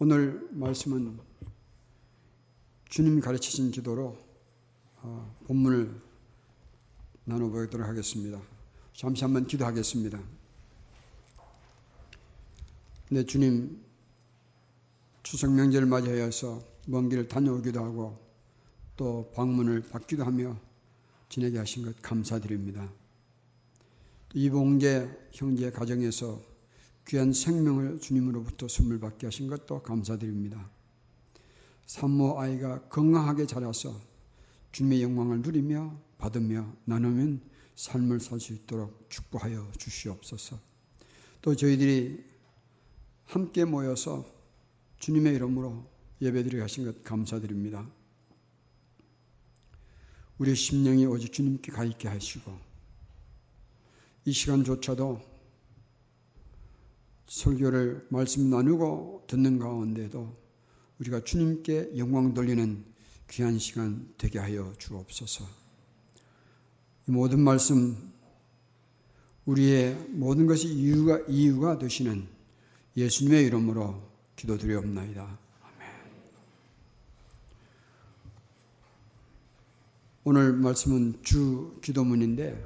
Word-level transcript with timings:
오늘 0.00 0.48
말씀은 0.50 1.20
주님 2.90 3.20
가르치신 3.20 3.70
기도로 3.70 4.18
어, 4.96 5.36
본문을 5.46 6.00
나눠보도록 7.24 7.86
하겠습니다. 7.86 8.42
잠시 8.92 9.22
한번 9.22 9.46
기도하겠습니다. 9.46 10.20
네, 13.10 13.24
주님 13.24 13.80
추석 15.22 15.52
명절을 15.52 15.86
맞이하여서 15.86 16.60
먼 16.88 17.08
길을 17.08 17.28
다녀오기도 17.28 17.80
하고 17.84 18.18
또 18.96 19.30
방문을 19.36 19.82
받기도 19.82 20.24
하며 20.24 20.58
지내게 21.28 21.58
하신 21.58 21.84
것 21.84 22.02
감사드립니다. 22.02 22.90
이봉계 24.34 25.28
형제 25.30 25.70
가정에서 25.70 26.53
귀한 27.08 27.32
생명을 27.32 28.00
주님으로부터 28.00 28.68
선물 28.68 28.98
받게 28.98 29.26
하신 29.26 29.48
것도 29.48 29.82
감사드립니다. 29.82 30.70
산모 31.86 32.40
아이가 32.40 32.80
건강하게 32.88 33.46
자라서 33.46 34.00
주님의 34.72 35.02
영광을 35.02 35.42
누리며 35.42 35.96
받으며 36.18 36.72
나누면 36.84 37.42
삶을 37.76 38.20
살 38.20 38.40
수 38.40 38.52
있도록 38.52 39.06
축복하여 39.10 39.70
주시옵소서. 39.78 40.58
또 41.42 41.54
저희들이 41.54 42.24
함께 43.26 43.64
모여서 43.64 44.26
주님의 44.98 45.34
이름으로 45.34 45.84
예배드리게 46.22 46.62
하신 46.62 46.84
것 46.86 47.04
감사드립니다. 47.04 47.86
우리 50.38 50.54
심령이 50.54 51.04
오직 51.06 51.32
주님께 51.32 51.70
가 51.70 51.84
있게 51.84 52.08
하시고 52.08 52.58
이 54.24 54.32
시간조차도 54.32 55.33
설교를 57.26 58.06
말씀 58.10 58.50
나누고 58.50 59.24
듣는 59.26 59.58
가운데도 59.58 60.36
우리가 61.00 61.24
주님께 61.24 61.96
영광 61.96 62.34
돌리는 62.34 62.84
귀한 63.30 63.58
시간 63.58 64.12
되게 64.18 64.38
하여 64.38 64.72
주옵소서. 64.78 65.44
이 67.08 67.10
모든 67.10 67.40
말씀 67.40 68.12
우리의 69.46 69.94
모든 70.10 70.46
것이 70.46 70.68
이유가 70.68 71.20
이유가 71.28 71.78
되시는 71.78 72.26
예수님의 72.96 73.44
이름으로 73.46 74.02
기도드리옵나이다. 74.36 75.22
아멘. 75.22 75.90
오늘 80.24 80.52
말씀은 80.52 81.22
주 81.22 81.78
기도문인데 81.82 82.64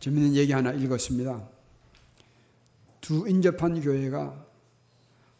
재밌는 0.00 0.34
얘기 0.36 0.52
하나 0.52 0.72
읽었습니다. 0.72 1.57
두 3.08 3.26
인접한 3.26 3.80
교회가 3.80 4.46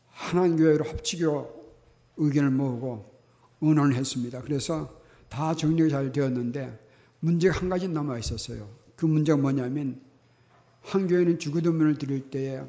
하나님 0.06 0.56
교회로 0.56 0.86
합치기로 0.86 1.66
의견을 2.16 2.50
모으고 2.50 3.04
의논을 3.60 3.94
했습니다. 3.94 4.40
그래서 4.40 4.98
다 5.28 5.54
정리가 5.54 5.90
잘 5.90 6.10
되었는데 6.10 6.82
문제가 7.20 7.58
한 7.58 7.68
가지 7.68 7.86
남아 7.86 8.20
있었어요. 8.20 8.70
그 8.96 9.04
문제가 9.04 9.36
뭐냐면 9.36 10.00
한 10.80 11.08
교회는 11.08 11.38
주기도문을 11.38 11.98
드릴 11.98 12.30
때에 12.30 12.62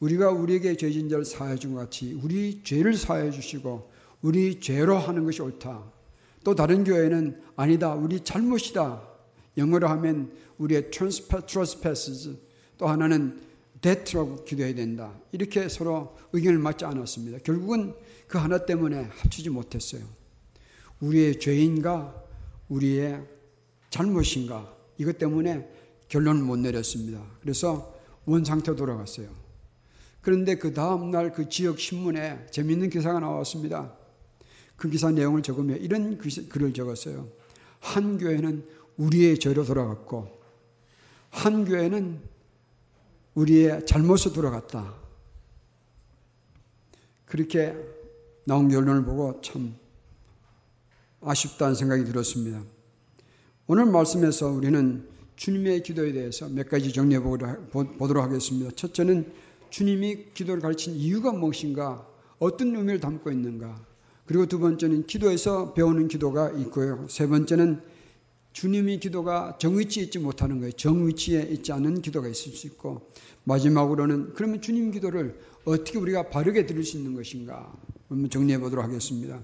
우리가 0.00 0.30
우리에게 0.30 0.78
죄진 0.78 1.10
자를 1.10 1.26
사해 1.26 1.56
준 1.56 1.74
같이 1.74 2.18
우리 2.24 2.62
죄를 2.64 2.94
사해 2.94 3.32
주시고 3.32 3.90
우리 4.22 4.60
죄로 4.60 4.96
하는 4.96 5.24
것이 5.24 5.42
옳다. 5.42 5.84
또 6.42 6.54
다른 6.54 6.84
교회는 6.84 7.38
아니다. 7.56 7.94
우리 7.94 8.20
잘못이다. 8.20 9.02
영어로 9.58 9.88
하면 9.88 10.32
우리의 10.56 10.90
trespasses 10.90 12.38
또 12.78 12.86
하나는 12.86 13.51
debt라고 13.82 14.44
기도해야 14.44 14.74
된다. 14.74 15.18
이렇게 15.32 15.68
서로 15.68 16.16
의견을 16.32 16.58
맞지 16.58 16.84
않았습니다. 16.84 17.38
결국은 17.38 17.94
그 18.28 18.38
하나 18.38 18.64
때문에 18.64 19.08
합치지 19.10 19.50
못했어요. 19.50 20.02
우리의 21.00 21.40
죄인가 21.40 22.14
우리의 22.68 23.22
잘못인가 23.90 24.74
이것 24.96 25.18
때문에 25.18 25.68
결론을 26.08 26.42
못 26.42 26.56
내렸습니다. 26.56 27.22
그래서 27.40 27.94
원상태 28.24 28.76
돌아갔어요. 28.76 29.28
그런데 30.20 30.54
그 30.56 30.72
다음날 30.72 31.32
그 31.32 31.48
지역 31.48 31.80
신문에 31.80 32.46
재밌는 32.50 32.90
기사가 32.90 33.18
나왔습니다. 33.18 33.92
그 34.76 34.88
기사 34.88 35.10
내용을 35.10 35.42
적으며 35.42 35.74
이런 35.76 36.18
글을 36.18 36.72
적었어요. 36.72 37.28
한 37.80 38.18
교회는 38.18 38.64
우리의 38.96 39.38
죄로 39.38 39.64
돌아갔고, 39.64 40.28
한 41.30 41.64
교회는 41.64 42.20
우리의 43.34 43.86
잘못으로 43.86 44.34
돌아갔다. 44.34 44.94
그렇게 47.26 47.74
나온 48.44 48.68
결론을 48.68 49.04
보고 49.04 49.40
참 49.40 49.74
아쉽다는 51.22 51.74
생각이 51.74 52.04
들었습니다. 52.04 52.62
오늘 53.66 53.86
말씀에서 53.86 54.48
우리는 54.48 55.08
주님의 55.36 55.82
기도에 55.82 56.12
대해서 56.12 56.48
몇 56.48 56.68
가지 56.68 56.92
정리해 56.92 57.20
보도록 57.22 58.22
하겠습니다. 58.22 58.70
첫째는 58.76 59.32
주님이 59.70 60.32
기도를 60.34 60.60
가르친 60.60 60.94
이유가 60.94 61.32
무엇인가, 61.32 62.06
어떤 62.38 62.76
의미를 62.76 63.00
담고 63.00 63.30
있는가. 63.30 63.82
그리고 64.26 64.46
두 64.46 64.58
번째는 64.58 65.06
기도에서 65.06 65.72
배우는 65.72 66.08
기도가 66.08 66.50
있고요. 66.50 67.06
세 67.08 67.26
번째는 67.26 67.80
주님이 68.52 68.98
기도가 68.98 69.56
정위치에 69.58 70.04
있지 70.04 70.18
못하는 70.18 70.58
거예요. 70.58 70.72
정위치에 70.72 71.42
있지 71.42 71.72
않은 71.72 72.02
기도가 72.02 72.28
있을 72.28 72.52
수 72.52 72.66
있고 72.66 73.10
마지막으로는 73.44 74.34
그러면 74.34 74.60
주님 74.60 74.90
기도를 74.90 75.38
어떻게 75.64 75.98
우리가 75.98 76.28
바르게 76.28 76.66
들을 76.66 76.84
수 76.84 76.96
있는 76.96 77.14
것인가 77.14 77.72
한번 78.08 78.30
정리해 78.30 78.58
보도록 78.58 78.84
하겠습니다. 78.84 79.42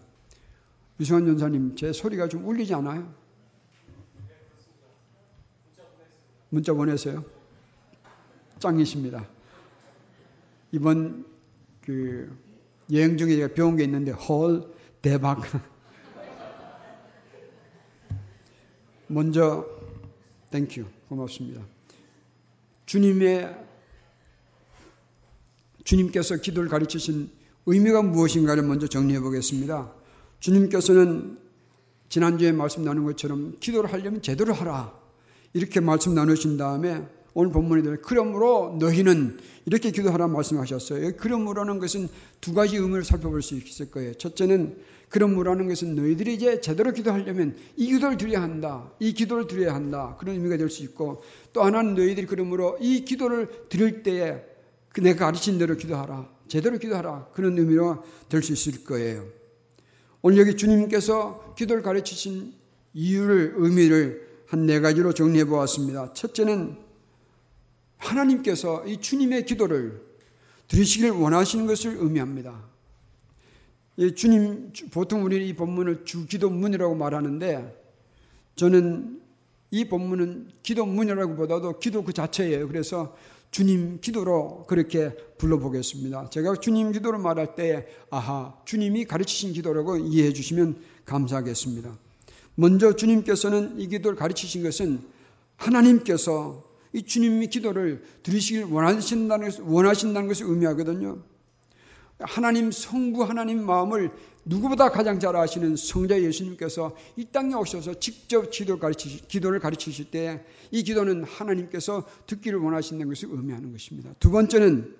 유승환 1.00 1.26
전도사님 1.26 1.76
제 1.76 1.92
소리가 1.92 2.28
좀 2.28 2.46
울리지 2.46 2.74
않아요? 2.74 3.12
문자 6.50 6.72
보내세요. 6.72 7.25
짱이십니다. 8.58 9.28
이번 10.72 11.25
그 11.82 12.36
여행 12.92 13.16
중에 13.16 13.36
제가 13.36 13.54
배운 13.54 13.76
게 13.76 13.84
있는데 13.84 14.12
헐 14.12 14.72
대박. 15.02 15.42
먼저 19.08 19.66
thank 20.50 20.72
you 20.72 20.84
고맙습니다. 21.08 21.62
주님의 22.86 23.66
주님께서 25.84 26.36
기도를 26.36 26.69
가르치신 26.69 27.30
의미가 27.66 28.02
무엇인가를 28.02 28.62
먼저 28.62 28.86
정리해 28.86 29.20
보겠습니다. 29.20 29.92
주님께서는 30.41 31.38
지난주에 32.08 32.52
말씀 32.52 32.84
나눈 32.84 33.04
것처럼 33.04 33.58
기도를 33.60 33.92
하려면 33.92 34.22
제대로 34.22 34.54
하라. 34.54 34.98
이렇게 35.52 35.80
말씀 35.80 36.14
나누신 36.14 36.56
다음에 36.56 37.06
오늘 37.38 37.53
본문에 37.53 37.82
대해 37.82 37.97
그러므로 38.03 38.76
너희는 38.81 39.38
이렇게 39.65 39.93
기도하라 39.93 40.26
말씀하셨어요. 40.26 41.12
그러므로는 41.19 41.78
것은 41.78 42.09
두 42.41 42.53
가지 42.53 42.76
의미를 42.76 43.04
살펴볼 43.04 43.43
수 43.43 43.54
있을 43.54 43.93
거예요. 43.93 44.12
첫째는 44.15 44.76
그러므로는 45.09 45.69
것은 45.69 45.94
너희들이 45.94 46.34
이제 46.34 46.60
제대로 46.60 46.91
기도하려면 46.93 47.56
이 47.76 47.87
기도를 47.93 48.16
드려야 48.16 48.43
한다. 48.43 48.91
이 48.99 49.12
기도를 49.12 49.47
드려야 49.47 49.72
한다. 49.72 50.16
그런 50.19 50.34
의미가 50.34 50.56
될 50.56 50.69
수 50.69 50.82
있고 50.82 51.22
또 51.53 51.62
하나는 51.62 51.94
너희들이 51.94 52.26
그러므로 52.26 52.76
이 52.81 53.04
기도를 53.04 53.69
드릴 53.69 54.03
때에 54.03 54.43
그 54.88 55.00
내가 55.00 55.26
가르친 55.26 55.59
대로 55.59 55.76
기도하라. 55.76 56.28
제대로 56.49 56.76
기도하라. 56.76 57.28
그런 57.34 57.56
의미로 57.56 58.03
될 58.28 58.43
수 58.43 58.53
있을 58.53 58.82
거예요. 58.82 59.25
오늘 60.22 60.38
여기 60.38 60.56
주님께서 60.56 61.55
기도를 61.56 61.84
가르치신 61.84 62.53
이유를 62.94 63.55
의미를 63.59 64.26
한 64.49 64.66
네 64.66 64.81
가지로 64.81 65.12
정리해 65.12 65.44
보았습니다. 65.44 66.15
첫째는 66.15 66.88
하나님께서 67.98 68.86
이 68.86 69.00
주님의 69.00 69.47
기도를 69.47 70.03
들으시길 70.69 71.11
원하시는 71.11 71.67
것을 71.67 71.96
의미합니다. 71.99 72.64
주님, 74.14 74.72
보통 74.93 75.25
우리 75.25 75.49
이 75.49 75.55
본문을 75.55 76.05
주 76.05 76.26
기도문이라고 76.26 76.94
말하는데 76.94 77.76
저는 78.56 79.20
이 79.70 79.88
본문은 79.88 80.50
기도문이라고 80.62 81.37
보다도 81.37 81.78
기도 81.78 82.05
그 82.05 82.12
자체예요. 82.12 82.69
그래서 82.69 83.17
주님 83.50 84.00
기도로 84.00 84.67
그렇게 84.67 85.14
불러보겠습니다. 85.38 86.31
제가 86.31 86.56
주님 86.56 86.93
기도를 86.93 87.19
말할 87.19 87.55
때, 87.55 87.87
아하, 88.11 88.55
주님이 88.64 89.06
가르치신 89.06 89.52
기도라고 89.55 89.96
이해해 89.96 90.32
주시면 90.32 90.81
감사하겠습니다. 91.06 91.96
먼저 92.55 92.94
주님께서는 92.94 93.81
이 93.81 93.88
기도를 93.88 94.17
가르치신 94.17 94.62
것은 94.62 95.00
하나님께서 95.56 96.68
이 96.93 97.02
주님의 97.02 97.49
기도를 97.49 98.02
들으시길 98.23 98.64
원하신다는, 98.64 99.46
것을, 99.46 99.64
원하신다는 99.64 100.29
것을 100.29 100.46
의미하거든요. 100.46 101.23
하나님 102.20 102.73
성부 102.73 103.23
하나님 103.23 103.64
마음을 103.64 104.11
누구보다 104.44 104.90
가장 104.90 105.20
잘 105.20 105.37
아시는 105.37 105.76
성자 105.76 106.23
예수님께서 106.23 106.96
이 107.17 107.26
땅에 107.26 107.55
오셔서 107.55 108.00
직접 108.00 108.50
기도를 108.50 108.81
가르치실, 108.81 109.29
기도를 109.29 109.61
가르치실 109.61 110.11
때 110.11 110.44
이 110.70 110.82
기도는 110.82 111.25
하나님께서 111.25 112.05
듣기를 112.26 112.58
원하신다는 112.58 113.08
것을 113.12 113.29
의미하는 113.31 113.73
것입니다. 113.73 114.14
두 114.19 114.31
번째는 114.31 114.94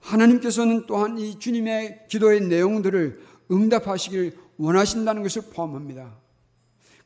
하나님께서는 0.00 0.86
또한 0.86 1.18
이 1.18 1.38
주님의 1.38 2.06
기도의 2.08 2.42
내용들을 2.42 3.20
응답하시길 3.50 4.36
원하신다는 4.58 5.22
것을 5.22 5.42
포함합니다. 5.52 6.16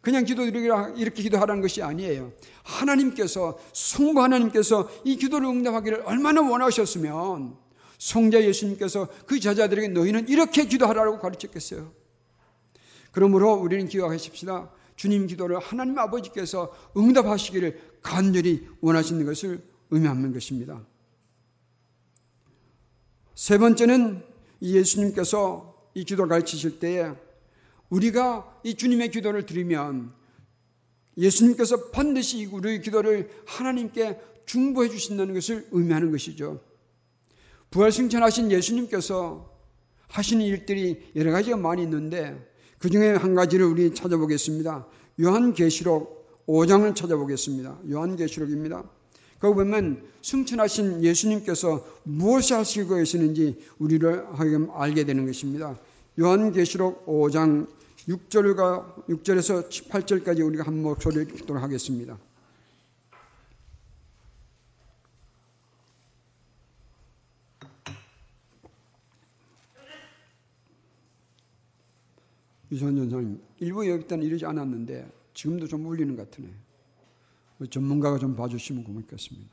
그냥 0.00 0.24
기도드리라 0.24 0.94
이렇게 0.96 1.22
기도하라는 1.22 1.60
것이 1.60 1.82
아니에요. 1.82 2.32
하나님께서 2.62 3.58
성부 3.72 4.22
하나님께서 4.22 4.88
이 5.04 5.16
기도를 5.16 5.48
응답하기를 5.48 6.02
얼마나 6.06 6.40
원하셨으면 6.40 7.56
성자 7.98 8.42
예수님께서 8.42 9.08
그 9.26 9.38
제자들에게 9.38 9.88
너희는 9.88 10.28
이렇게 10.28 10.64
기도하라고 10.64 11.18
가르쳤겠어요. 11.18 11.92
그러므로 13.12 13.52
우리는 13.54 13.88
기억하십시다. 13.88 14.70
주님 14.96 15.26
기도를 15.26 15.58
하나님 15.58 15.98
아버지께서 15.98 16.72
응답하시기를 16.96 17.98
간절히 18.02 18.66
원하시는 18.80 19.24
것을 19.26 19.62
의미하는 19.90 20.32
것입니다. 20.32 20.86
세 23.34 23.58
번째는 23.58 24.22
예수님께서 24.62 25.74
이 25.94 26.04
기도를 26.04 26.28
가르치실 26.28 26.78
때에 26.78 27.12
우리가 27.90 28.60
이 28.64 28.74
주님의 28.74 29.10
기도를 29.10 29.46
드리면 29.46 30.12
예수님께서 31.16 31.90
반드시 31.90 32.46
우리의 32.46 32.80
기도를 32.82 33.30
하나님께 33.46 34.18
중보해 34.46 34.88
주신다는 34.88 35.34
것을 35.34 35.68
의미하는 35.70 36.10
것이죠. 36.10 36.60
부활승천하신 37.70 38.50
예수님께서 38.50 39.50
하시는 40.08 40.44
일들이 40.44 41.10
여러 41.14 41.30
가지가 41.30 41.56
많이 41.56 41.82
있는데 41.82 42.48
그 42.78 42.90
중에 42.90 43.10
한 43.10 43.34
가지를 43.34 43.66
우리 43.66 43.94
찾아보겠습니다. 43.94 44.86
요한계시록 45.20 46.46
5장을 46.46 46.94
찾아보겠습니다. 46.96 47.78
요한계시록입니다. 47.88 48.84
거기 49.38 49.54
보면 49.54 50.02
승천하신 50.22 51.04
예수님께서 51.04 51.86
무엇을 52.02 52.56
하시고 52.58 52.96
계시는지 52.96 53.58
우리를 53.78 54.26
알게 54.72 55.04
되는 55.04 55.26
것입니다. 55.26 55.78
요한계시록 56.18 57.06
5장 57.06 57.66
6절과 58.08 59.06
6절에서 59.08 59.68
8절까지 59.88 60.46
우리가 60.46 60.64
한 60.64 60.82
목소리를 60.82 61.34
읽도록 61.34 61.62
하겠습니다. 61.62 62.18
유선 72.72 72.96
전사님, 72.96 73.42
일부 73.58 73.84
때는 74.06 74.24
이러지 74.24 74.46
않았는데 74.46 75.10
지금도 75.34 75.66
좀 75.66 75.84
울리는 75.86 76.14
것 76.14 76.30
같으네. 76.30 76.48
전문가가 77.68 78.18
좀 78.18 78.36
봐주시면 78.36 78.84
고맙겠습니다. 78.84 79.50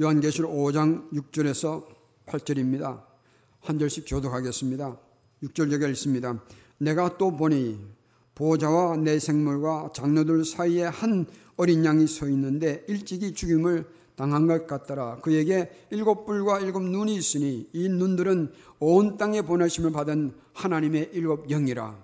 요한계시록 0.00 0.52
5장 0.52 1.10
6절에서 1.12 1.86
8절입니다. 2.26 3.04
한 3.60 3.78
절씩 3.78 4.04
교독하겠습니다. 4.08 4.98
6절 5.44 5.72
여기 5.72 5.90
있습니다. 5.90 6.42
내가 6.78 7.18
또 7.18 7.36
보니 7.36 7.78
보좌와 8.34 8.96
내 8.96 9.18
생물과 9.18 9.90
장로들 9.94 10.44
사이에 10.44 10.84
한 10.84 11.26
어린 11.56 11.84
양이 11.84 12.06
서 12.06 12.28
있는데 12.28 12.84
일찍이 12.88 13.34
죽임을 13.34 13.86
당한 14.16 14.46
것 14.46 14.66
같더라. 14.66 15.20
그에게 15.20 15.70
일곱 15.90 16.24
뿔과 16.26 16.60
일곱 16.60 16.82
눈이 16.82 17.14
있으니 17.14 17.68
이 17.72 17.88
눈들은 17.88 18.52
온 18.78 19.16
땅에 19.16 19.42
보내심을 19.42 19.92
받은 19.92 20.34
하나님의 20.52 21.10
일곱 21.12 21.48
영이라. 21.48 22.02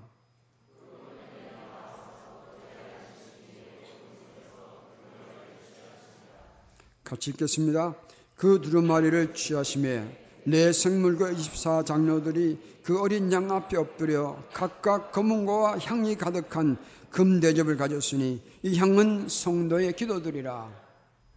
같이 7.04 7.30
읽겠습니다. 7.30 7.96
그 8.36 8.60
두루마리를 8.60 9.34
취하심에 9.34 10.29
내 10.44 10.72
생물과 10.72 11.30
24 11.30 11.84
장로들이 11.84 12.58
그 12.82 13.00
어린 13.00 13.32
양 13.32 13.50
앞에 13.50 13.76
엎드려 13.76 14.42
각각 14.52 15.12
검은고와 15.12 15.78
향이 15.78 16.16
가득한 16.16 16.78
금 17.10 17.40
대접을 17.40 17.76
가졌으니 17.76 18.42
이 18.62 18.76
향은 18.78 19.28
성도의 19.28 19.94
기도들이라. 19.94 20.70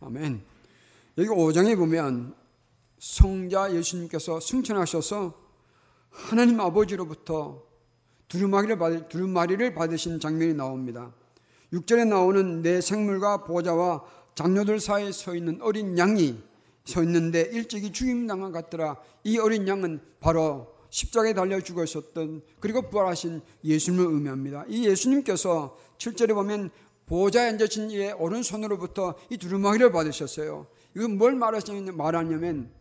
아멘. 0.02 0.42
여기 1.18 1.30
5장에 1.30 1.78
보면 1.78 2.34
성자 3.00 3.76
예수님께서 3.76 4.40
승천하셔서 4.40 5.34
하나님 6.10 6.60
아버지로부터 6.60 7.62
두루마리를, 8.30 8.78
받, 8.78 9.10
두루마리를 9.10 9.74
받으신 9.74 10.20
장면이 10.20 10.54
나옵니다. 10.54 11.12
6절에 11.74 12.08
나오는 12.08 12.62
내 12.62 12.82
생물과 12.82 13.44
보좌와 13.44 14.04
장녀들 14.36 14.80
사이에 14.80 15.12
서 15.12 15.36
있는 15.36 15.60
어린 15.62 15.98
양이 15.98 16.42
서 16.86 17.02
있는데 17.04 17.42
일찍이 17.42 17.94
죽임당한 17.94 18.52
같더라. 18.52 18.98
이 19.24 19.38
어린 19.38 19.68
양은 19.68 20.02
바로 20.20 20.74
십자가에 20.90 21.34
달려 21.34 21.62
죽으셨던 21.62 22.42
그리고 22.60 22.90
부활하신 22.90 23.42
예수님을 23.64 24.06
의미합니다. 24.06 24.66
이 24.68 24.86
예수님께서 24.86 25.78
7절에 25.98 26.34
보면 26.34 26.70
보좌에 27.06 27.50
앉으신 27.50 27.92
이의 27.92 28.14
오른손으로부터 28.14 29.16
이 29.30 29.38
두루마기를 29.38 29.92
받으셨어요. 29.92 30.68
이건 30.96 31.18
뭘 31.18 31.36
말하냐면 31.36 32.72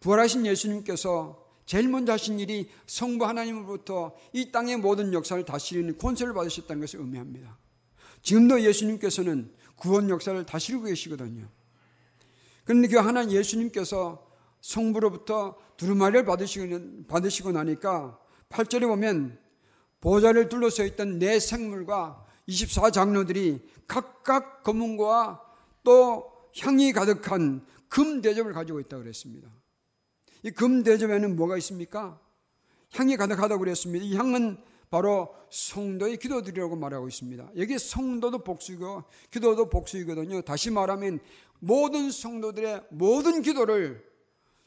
부활하신 0.00 0.46
예수님께서 0.46 1.42
제일 1.64 1.88
먼저 1.88 2.12
하신 2.12 2.38
일이 2.38 2.68
성부 2.86 3.26
하나님으로부터 3.26 4.14
이 4.32 4.52
땅의 4.52 4.76
모든 4.76 5.12
역사를 5.12 5.42
다스리는 5.44 5.98
권세를 5.98 6.32
받으셨다는 6.34 6.80
것을 6.80 7.00
의미합니다. 7.00 7.58
지금도 8.22 8.62
예수님께서는 8.62 9.52
구원 9.74 10.08
역사를 10.10 10.46
다스리고 10.46 10.84
계시거든요. 10.84 11.48
그런데 12.66 12.88
그 12.88 12.96
하나님 12.98 13.30
예수님께서 13.30 14.26
성부로부터 14.60 15.56
두루마리를 15.76 16.24
받으시고, 16.24 17.06
받으시고 17.06 17.52
나니까 17.52 18.18
8절에 18.50 18.86
보면 18.86 19.38
보좌를 20.00 20.48
둘러서 20.48 20.84
있던 20.84 21.18
네 21.18 21.38
생물과 21.40 22.24
24장로들이 22.48 23.62
각각 23.86 24.62
검은고와 24.62 25.40
또 25.84 26.32
향이 26.58 26.92
가득한 26.92 27.64
금 27.88 28.20
대접을 28.20 28.52
가지고 28.52 28.80
있다고 28.80 29.02
그랬습니다. 29.02 29.48
이 30.42 30.50
금 30.50 30.82
대접에는 30.82 31.34
뭐가 31.36 31.56
있습니까? 31.58 32.20
향이 32.92 33.16
가득하다고 33.16 33.58
그랬습니다. 33.60 34.04
이 34.04 34.14
향은 34.16 34.58
바로 34.90 35.34
성도의 35.50 36.18
기도들이라고 36.18 36.76
말하고 36.76 37.08
있습니다. 37.08 37.50
여기 37.56 37.78
성도도 37.78 38.44
복수이고 38.44 39.02
기도도 39.32 39.68
복수이거든요. 39.68 40.42
다시 40.42 40.70
말하면 40.70 41.18
모든 41.60 42.10
성도들의 42.10 42.86
모든 42.90 43.42
기도를 43.42 44.04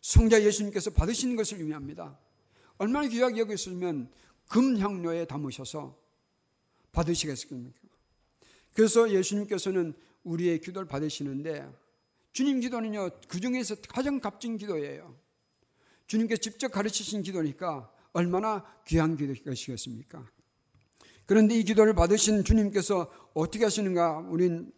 성자 0.01 0.43
예수님께서 0.43 0.91
받으시는 0.91 1.35
것을 1.35 1.57
의미합니다. 1.59 2.17
얼마나 2.77 3.07
귀하게 3.07 3.41
여겼으면 3.41 4.09
금향료에 4.47 5.25
담으셔서 5.25 5.97
받으시겠습니까? 6.91 7.79
그래서 8.73 9.11
예수님께서는 9.11 9.93
우리의 10.23 10.61
기도를 10.61 10.87
받으시는데 10.87 11.69
주님 12.31 12.59
기도는요 12.59 13.09
그 13.27 13.39
중에서 13.39 13.75
가장 13.89 14.19
값진 14.19 14.57
기도예요. 14.57 15.15
주님께서 16.07 16.41
직접 16.41 16.69
가르치신 16.69 17.21
기도니까 17.21 17.91
얼마나 18.13 18.65
귀한 18.87 19.17
기도시겠습니까? 19.17 20.25
그런데 21.25 21.55
이 21.55 21.63
기도를 21.63 21.93
받으신 21.93 22.43
주님께서 22.43 23.11
어떻게 23.35 23.63
하시는가 23.63 24.17
우린 24.29 24.71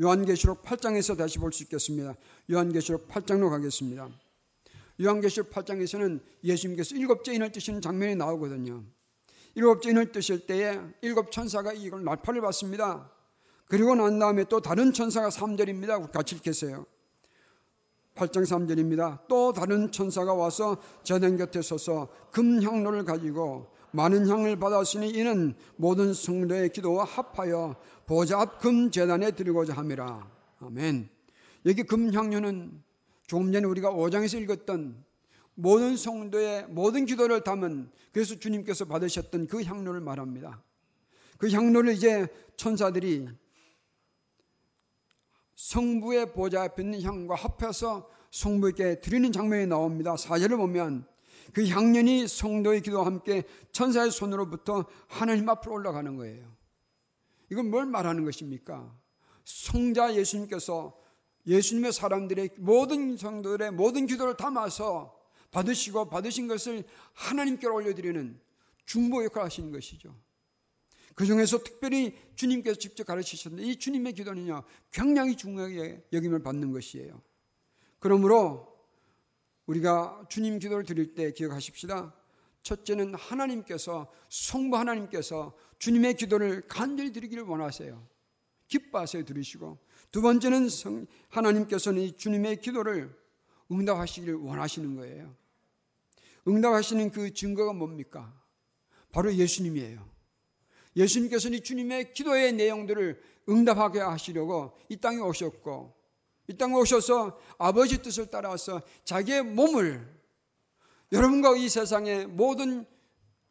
요한계시록 0.00 0.62
8장에서 0.62 1.16
다시 1.16 1.38
볼 1.38 1.52
수 1.52 1.62
있겠습니다. 1.64 2.14
요한계시록 2.50 3.08
8장로 3.08 3.50
가겠습니다. 3.50 4.08
요한계시록 5.02 5.50
8장에서는 5.50 6.20
예수님께서 6.44 6.96
일곱째 6.96 7.34
인을 7.34 7.52
뜨시는 7.52 7.80
장면이 7.80 8.16
나오거든요. 8.16 8.84
일곱째 9.54 9.90
인을 9.90 10.12
뜨실 10.12 10.46
때에 10.46 10.80
일곱 11.02 11.32
천사가 11.32 11.72
이걸 11.72 12.04
날파를 12.04 12.40
받습니다. 12.40 13.10
그리고 13.66 13.94
난 13.94 14.18
다음에 14.18 14.44
또 14.44 14.60
다른 14.60 14.92
천사가 14.92 15.28
3절입니다. 15.28 16.12
같이 16.12 16.36
읽겠어요. 16.36 16.86
8장 18.14 18.44
3절입니다. 18.46 19.26
또 19.28 19.52
다른 19.52 19.92
천사가 19.92 20.34
와서 20.34 20.80
제단 21.04 21.36
곁에 21.36 21.60
서서 21.62 22.08
금향로를 22.32 23.04
가지고 23.04 23.70
많은 23.92 24.28
향을 24.28 24.58
받았으니 24.58 25.10
이는 25.10 25.54
모든 25.76 26.12
성도의 26.12 26.70
기도와 26.70 27.04
합하여 27.04 27.76
보좌 28.06 28.40
앞 28.40 28.58
금 28.60 28.90
재단에 28.90 29.30
드리고자 29.32 29.74
함이라. 29.74 30.30
아멘. 30.60 31.08
여기 31.66 31.82
금향료는 31.82 32.82
조금 33.26 33.52
전에 33.52 33.66
우리가 33.66 33.90
5장에서 33.90 34.40
읽었던 34.42 35.04
모든 35.54 35.96
성도의 35.96 36.66
모든 36.68 37.06
기도를 37.06 37.42
담은 37.42 37.90
그래서 38.12 38.38
주님께서 38.38 38.84
받으셨던 38.84 39.48
그 39.48 39.62
향료를 39.62 40.00
말합니다. 40.00 40.62
그 41.38 41.50
향료를 41.50 41.94
이제 41.94 42.28
천사들이 42.56 43.28
성부의 45.56 46.32
보좌 46.34 46.62
앞에 46.62 46.82
있는 46.82 47.02
향과 47.02 47.34
합해서 47.34 48.08
성부에게 48.30 49.00
드리는 49.00 49.32
장면이 49.32 49.66
나옵니다. 49.66 50.16
사절을 50.16 50.56
보면 50.58 51.06
그 51.52 51.66
향년이 51.66 52.28
성도의 52.28 52.82
기도와 52.82 53.06
함께 53.06 53.44
천사의 53.72 54.10
손으로부터 54.10 54.86
하나님 55.08 55.48
앞으로 55.48 55.74
올라가는 55.74 56.16
거예요. 56.16 56.56
이건 57.50 57.70
뭘 57.70 57.86
말하는 57.86 58.24
것입니까? 58.24 58.94
성자 59.44 60.16
예수님께서 60.16 60.96
예수님의 61.46 61.92
사람들의 61.92 62.50
모든 62.58 63.16
성도들의 63.16 63.70
모든 63.72 64.06
기도를 64.06 64.36
담아서 64.36 65.16
받으시고 65.52 66.08
받으신 66.08 66.48
것을 66.48 66.84
하나님께 67.12 67.66
올려드리는 67.66 68.40
중보 68.84 69.24
역할을 69.24 69.46
하시는 69.46 69.70
것이죠. 69.70 70.14
그 71.14 71.24
중에서 71.24 71.62
특별히 71.62 72.14
주님께서 72.34 72.78
직접 72.78 73.04
가르치셨는데 73.04 73.66
이 73.66 73.76
주님의 73.76 74.12
기도는요, 74.14 74.64
굉장히 74.90 75.36
중요하게 75.36 76.04
여김을 76.12 76.42
받는 76.42 76.72
것이에요. 76.72 77.22
그러므로 78.00 78.75
우리가 79.66 80.26
주님 80.28 80.58
기도를 80.58 80.84
드릴 80.84 81.14
때 81.14 81.32
기억하십시다. 81.32 82.14
첫째는 82.62 83.14
하나님께서, 83.14 84.10
성부 84.28 84.76
하나님께서 84.76 85.56
주님의 85.78 86.14
기도를 86.14 86.66
간절히 86.66 87.12
드리기를 87.12 87.44
원하세요. 87.44 88.06
기뻐하세요, 88.68 89.24
들으시고. 89.24 89.78
두 90.10 90.22
번째는 90.22 90.68
성, 90.68 91.06
하나님께서는 91.28 92.16
주님의 92.16 92.60
기도를 92.60 93.16
응답하시기를 93.70 94.34
원하시는 94.34 94.96
거예요. 94.96 95.34
응답하시는 96.48 97.10
그 97.10 97.34
증거가 97.34 97.72
뭡니까? 97.72 98.32
바로 99.12 99.32
예수님이에요. 99.34 100.08
예수님께서는 100.96 101.62
주님의 101.62 102.14
기도의 102.14 102.52
내용들을 102.54 103.20
응답하게 103.48 104.00
하시려고 104.00 104.76
이 104.88 104.96
땅에 104.96 105.18
오셨고, 105.18 105.94
이 106.48 106.56
땅에 106.56 106.74
오셔서 106.74 107.38
아버지 107.58 108.02
뜻을 108.02 108.26
따라서 108.26 108.82
자기의 109.04 109.42
몸을 109.42 110.16
여러분과 111.12 111.56
이 111.56 111.68
세상의 111.68 112.26
모든 112.26 112.86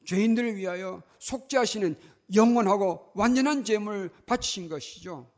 죄인들을 0.05 0.55
위하여 0.55 1.03
속죄하시는 1.19 1.95
영원하고 2.33 3.11
완전한 3.15 3.63
죄물을 3.63 4.09
바치신 4.25 4.69
것이죠. 4.69 5.29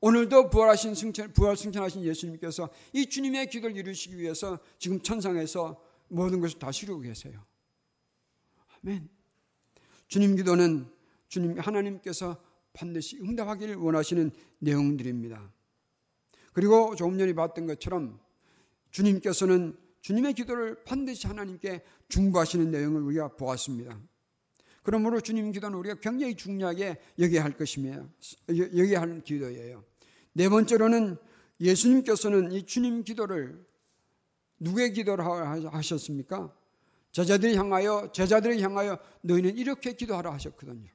오늘도 0.00 0.48
부활하신 0.50 0.94
승천, 0.94 1.32
부활 1.34 1.56
승천하신 1.56 2.04
예수님께서 2.04 2.70
이 2.92 3.06
주님의 3.06 3.50
기도를 3.50 3.76
이루시기 3.76 4.18
위해서 4.18 4.58
지금 4.78 5.02
천상에서 5.02 5.80
모든 6.08 6.40
것을 6.40 6.58
다스리고 6.58 7.00
계세요. 7.00 7.44
아멘. 8.82 9.08
주님 10.08 10.36
기도는 10.36 10.90
주님 11.28 11.58
하나님께서 11.58 12.42
반드시 12.72 13.18
응답하기를 13.18 13.76
원하시는 13.76 14.30
내용들입니다. 14.58 15.52
그리고 16.52 16.94
조금 16.96 17.18
전에 17.18 17.32
봤던 17.34 17.66
것처럼 17.66 18.18
주님께서는 18.90 19.76
주님의 20.00 20.34
기도를 20.34 20.82
반드시 20.84 21.26
하나님께 21.26 21.82
중보하시는 22.08 22.70
내용을 22.70 23.02
우리가 23.02 23.36
보았습니다. 23.36 24.00
그러므로 24.82 25.20
주님 25.20 25.52
기도는 25.52 25.78
우리가 25.78 25.96
굉장히 26.00 26.34
중요하게 26.34 26.98
여겨야 27.18 27.44
할 27.44 27.56
것이며 27.56 28.08
여겨야 28.48 29.00
할 29.00 29.20
기도예요. 29.22 29.84
네 30.32 30.48
번째로는 30.48 31.16
예수님께서는 31.60 32.52
이 32.52 32.64
주님 32.64 33.04
기도를 33.04 33.62
누구의 34.58 34.92
기도를 34.92 35.24
하셨습니까? 35.72 36.54
제자들이 37.12 37.56
향하여 37.56 38.10
제자들을 38.12 38.60
향하여 38.60 38.98
너희는 39.22 39.58
이렇게 39.58 39.94
기도하라 39.94 40.32
하셨거든요. 40.34 40.88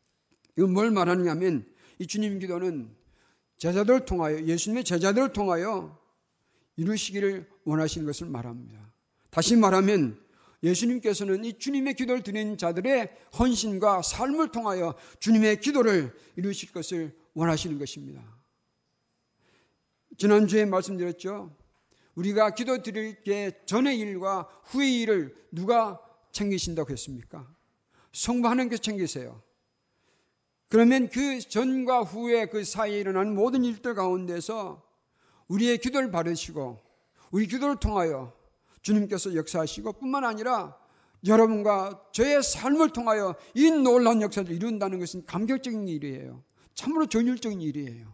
이건 0.58 0.74
뭘 0.74 0.92
말하느냐면 0.92 1.66
이 2.00 2.08
주님 2.08 2.40
기도는 2.40 2.96
제자들을 3.58 4.06
통하여 4.06 4.42
예수님의 4.44 4.84
제자들을 4.84 5.34
통하여 5.34 5.98
이루시기를 6.78 7.50
원하시는 7.64 8.06
것을 8.06 8.28
말합니다. 8.28 8.94
다시 9.30 9.56
말하면 9.56 10.20
예수님께서는 10.64 11.46
이 11.46 11.58
주님의 11.58 11.94
기도를 11.94 12.24
드린 12.24 12.58
자들의 12.58 13.12
헌신과 13.38 14.02
삶을 14.02 14.52
통하여 14.52 14.96
주님의 15.20 15.62
기도를 15.62 16.16
이루실 16.36 16.72
것을 16.72 17.16
원하시는 17.34 17.78
것입니다. 17.78 18.24
지난주에 20.18 20.66
말씀드렸죠. 20.66 21.56
우리가 22.16 22.56
기도 22.56 22.82
드릴 22.82 23.22
게 23.24 23.52
전의 23.66 24.00
일과 24.00 24.48
후의 24.64 25.02
일을 25.02 25.36
누가 25.52 26.00
챙기신다고 26.32 26.92
했습니까? 26.92 27.48
성부 28.14 28.48
하나님께서 28.48 28.82
챙기세요. 28.82 29.42
그러면 30.69 31.10
그 31.10 31.39
전과 31.39 32.01
후에 32.01 32.48
그 32.48 32.63
사이에 32.63 33.00
일어나는 33.00 33.36
모든 33.36 33.63
일들 33.63 33.93
가운데서 33.93 34.84
우리의 35.48 35.77
기도를 35.77 36.12
받으시고 36.12 36.79
우리 37.31 37.48
기도를 37.48 37.77
통하여 37.77 38.34
주님께서 38.81 39.36
역사하시고 39.36 39.93
뿐만 39.93 40.25
아니라 40.25 40.77
여러분과 41.25 42.03
저의 42.12 42.43
삶을 42.43 42.89
통하여 42.89 43.36
이 43.53 43.72
놀라운 43.72 44.22
역사를 44.22 44.50
이룬다는 44.50 45.00
것은 45.00 45.25
감격적인 45.25 45.88
일이에요. 45.88 46.43
참으로 46.74 47.07
전율적인 47.07 47.62
일이에요. 47.62 48.13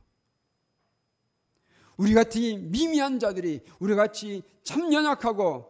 우리 1.98 2.14
같이 2.14 2.58
미미한 2.58 3.20
자들이 3.20 3.62
우리 3.80 3.96
같이 3.96 4.44
참 4.64 4.94
연약하고 4.94 5.70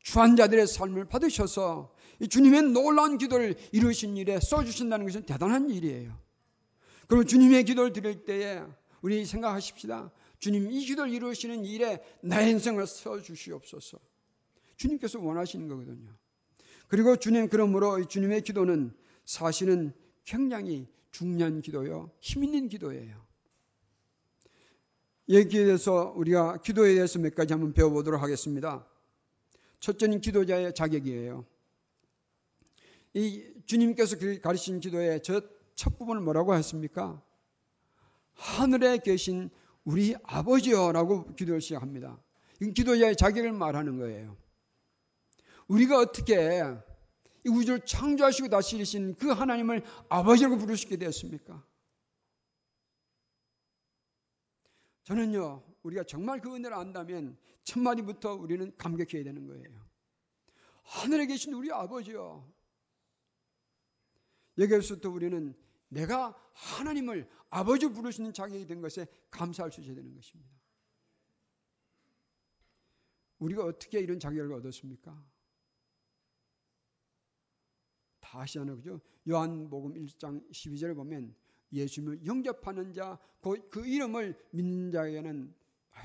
주한 0.00 0.36
자들의 0.36 0.66
삶을 0.66 1.06
받으셔서 1.06 1.92
주님의 2.28 2.62
놀라운 2.72 3.18
기도를 3.18 3.56
이루신 3.72 4.16
일에 4.16 4.38
써주신다는 4.40 5.06
것은 5.06 5.22
대단한 5.22 5.70
일이에요. 5.70 6.16
그리고 7.06 7.24
주님의 7.24 7.64
기도를 7.64 7.92
드릴 7.92 8.24
때에 8.24 8.62
우리 9.02 9.24
생각하십시다. 9.24 10.12
주님 10.38 10.70
이 10.70 10.84
기도를 10.84 11.12
이루시는 11.12 11.64
일에 11.64 12.02
나의 12.22 12.50
인생을 12.50 12.86
써주시옵소서. 12.86 13.98
주님께서 14.76 15.20
원하시는 15.20 15.68
거거든요. 15.68 16.10
그리고 16.88 17.16
주님 17.16 17.48
그러므로 17.48 18.06
주님의 18.06 18.42
기도는 18.42 18.92
사실은 19.24 19.92
굉장히 20.24 20.86
중요한 21.10 21.62
기도요. 21.62 22.10
힘 22.20 22.44
있는 22.44 22.68
기도예요. 22.68 23.24
여기에 25.28 25.64
대해서 25.64 26.12
우리가 26.16 26.58
기도에 26.58 26.94
대해서 26.94 27.18
몇 27.18 27.34
가지 27.34 27.52
한번 27.52 27.72
배워보도록 27.72 28.20
하겠습니다. 28.20 28.86
첫째는 29.78 30.20
기도자의 30.20 30.74
자격이에요. 30.74 31.46
이 33.14 33.52
주님께서 33.66 34.16
가르친 34.40 34.80
기도의 34.80 35.22
첫 35.22 35.98
부분을 35.98 36.22
뭐라고 36.22 36.54
했습니까? 36.54 37.22
하늘에 38.34 38.98
계신 38.98 39.50
우리 39.84 40.14
아버지여라고 40.22 41.34
기도를 41.34 41.60
시작합니다. 41.60 42.22
이 42.60 42.72
기도자의 42.72 43.16
자격을 43.16 43.52
말하는 43.52 43.98
거예요. 43.98 44.36
우리가 45.68 45.98
어떻게 45.98 46.62
이 47.44 47.48
우주를 47.48 47.80
창조하시고 47.84 48.48
다스리신 48.48 49.16
그 49.16 49.30
하나님을 49.30 49.82
아버지라고 50.08 50.58
부르시게 50.58 50.96
되었습니까? 50.96 51.64
저는요, 55.04 55.64
우리가 55.82 56.04
정말 56.04 56.40
그 56.40 56.54
은혜를 56.54 56.76
안다면 56.76 57.36
첫 57.64 57.80
마디부터 57.80 58.34
우리는 58.34 58.76
감격해야 58.76 59.24
되는 59.24 59.46
거예요. 59.46 59.68
하늘에 60.82 61.26
계신 61.26 61.54
우리 61.54 61.72
아버지요. 61.72 62.46
여기에서부터 64.60 65.10
우리는 65.10 65.54
내가 65.88 66.36
하나님을 66.52 67.28
아버지 67.48 67.88
부르시는 67.88 68.32
자격이 68.32 68.66
된 68.66 68.80
것에 68.80 69.06
감사할 69.30 69.72
수 69.72 69.80
있어야 69.80 69.96
되는 69.96 70.14
것입니다. 70.14 70.50
우리가 73.38 73.64
어떻게 73.64 73.98
이런 74.00 74.20
자격을 74.20 74.52
얻었습니까? 74.54 75.26
다시 78.20 78.58
하나 78.58 78.74
그죠? 78.76 79.00
요한복음 79.28 79.94
1장 79.94 80.48
12절을 80.52 80.94
보면 80.94 81.34
예수님을 81.72 82.26
영접하는 82.26 82.92
자, 82.92 83.18
그, 83.40 83.68
그 83.70 83.86
이름을 83.86 84.38
믿는 84.50 84.92
자에게는 84.92 85.54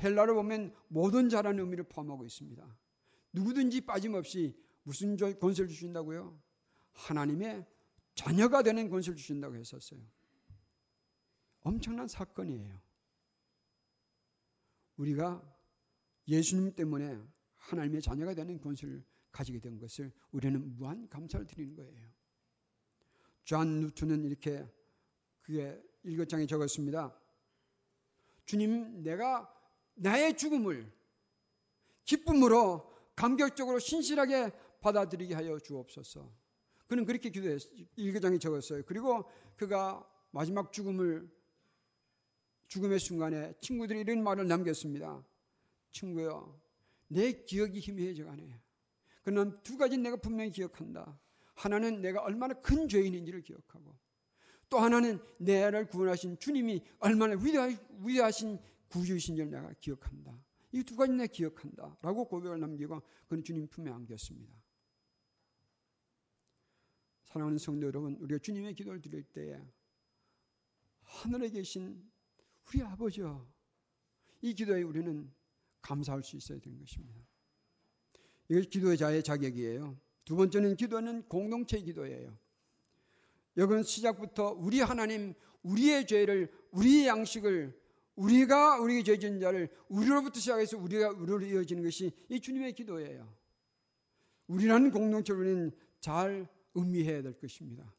헬라로 0.01 0.33
보면 0.35 0.73
모든 0.87 1.29
자라는 1.29 1.59
의미를 1.59 1.83
포함하고 1.83 2.25
있습니다. 2.25 2.77
누구든지 3.33 3.81
빠짐없이 3.81 4.57
무슨 4.83 5.17
권세를 5.17 5.67
주신다고요? 5.69 6.39
하나님의 6.93 7.65
자녀가 8.15 8.63
되는 8.63 8.89
권세를 8.89 9.17
주신다고 9.17 9.55
했었어요. 9.55 9.99
엄청난 11.61 12.07
사건이에요. 12.07 12.81
우리가 14.97 15.43
예수님 16.27 16.73
때문에 16.75 17.21
하나님의 17.55 18.01
자녀가 18.01 18.33
되는 18.33 18.59
권세를 18.59 19.03
가지게 19.31 19.59
된 19.59 19.77
것을 19.79 20.11
우리는 20.31 20.75
무한 20.77 21.09
감사를 21.09 21.45
드리는 21.45 21.75
거예요. 21.75 22.09
존 23.43 23.81
누트는 23.81 24.23
이렇게 24.23 24.65
그게 25.41 25.79
일기장에 26.03 26.45
적었습니다. 26.45 27.15
주님, 28.45 29.03
내가 29.03 29.51
나의 29.95 30.37
죽음을 30.37 30.91
기쁨으로 32.05 32.91
감격적으로 33.15 33.79
신실하게 33.79 34.51
받아들이게 34.81 35.33
하여 35.33 35.59
주옵소서. 35.59 36.31
그는 36.87 37.05
그렇게 37.05 37.29
기도했, 37.29 37.61
일기장에 37.95 38.37
적었어요. 38.37 38.83
그리고 38.85 39.25
그가 39.55 40.07
마지막 40.31 40.71
죽음을, 40.71 41.29
죽음의 42.67 42.99
순간에 42.99 43.53
친구들이 43.61 44.01
이런 44.01 44.23
말을 44.23 44.47
남겼습니다. 44.47 45.23
친구여, 45.91 46.59
내 47.07 47.31
기억이 47.31 47.79
희미해져 47.79 48.25
가네. 48.25 48.61
그러나 49.23 49.59
두 49.63 49.77
가지 49.77 49.97
내가 49.97 50.17
분명히 50.17 50.51
기억한다. 50.51 51.19
하나는 51.55 52.01
내가 52.01 52.21
얼마나 52.21 52.53
큰 52.55 52.87
죄인인지를 52.87 53.41
기억하고 53.41 53.95
또 54.69 54.79
하나는 54.79 55.19
내를 55.37 55.87
구원하신 55.87 56.37
주님이 56.39 56.83
얼마나 56.99 57.35
위대하신 58.03 58.59
구주이신 58.89 59.35
줄 59.37 59.49
내가 59.49 59.71
기억한다. 59.79 60.37
이 60.73 60.83
두 60.83 60.95
가지 60.97 61.13
내가 61.13 61.27
기억한다. 61.27 61.97
라고 62.01 62.25
고백을 62.25 62.59
남기고 62.59 63.01
그는 63.27 63.43
주님 63.43 63.67
품에 63.67 63.89
안겼습니다. 63.89 64.53
사랑하는 67.35 67.57
성도 67.57 67.85
여러분, 67.85 68.15
우리가 68.21 68.39
주님의 68.39 68.75
기도를 68.75 69.01
드릴 69.01 69.21
때에 69.21 69.59
하늘에 71.01 71.49
계신 71.49 72.01
우리 72.65 72.81
아버지여 72.81 73.45
이 74.41 74.53
기도에 74.53 74.83
우리는 74.83 75.29
감사할 75.81 76.23
수 76.23 76.37
있어야 76.37 76.59
되는 76.59 76.79
것입니다. 76.79 77.19
이것이 78.47 78.69
기도자의 78.69 79.21
자격이에요. 79.21 79.99
두 80.23 80.37
번째는 80.37 80.77
기도는 80.77 81.23
공동체 81.27 81.81
기도예요. 81.81 82.37
여기는 83.57 83.83
시작부터 83.83 84.51
우리 84.51 84.79
하나님, 84.79 85.33
우리의 85.63 86.07
죄를, 86.07 86.49
우리의 86.71 87.07
양식을, 87.07 87.77
우리가 88.15 88.79
우리의 88.79 89.03
죄진 89.03 89.41
자를 89.41 89.69
우리로부터 89.89 90.39
시작해서 90.39 90.77
우리가 90.77 91.09
우리로 91.09 91.41
이어지는 91.41 91.83
것이 91.83 92.13
이 92.29 92.39
주님의 92.39 92.75
기도예요. 92.75 93.29
우리라는 94.47 94.91
공동체를 94.91 95.41
우리는 95.41 95.71
잘 95.99 96.54
의미해야 96.75 97.21
될 97.21 97.33
것입니다. 97.39 97.91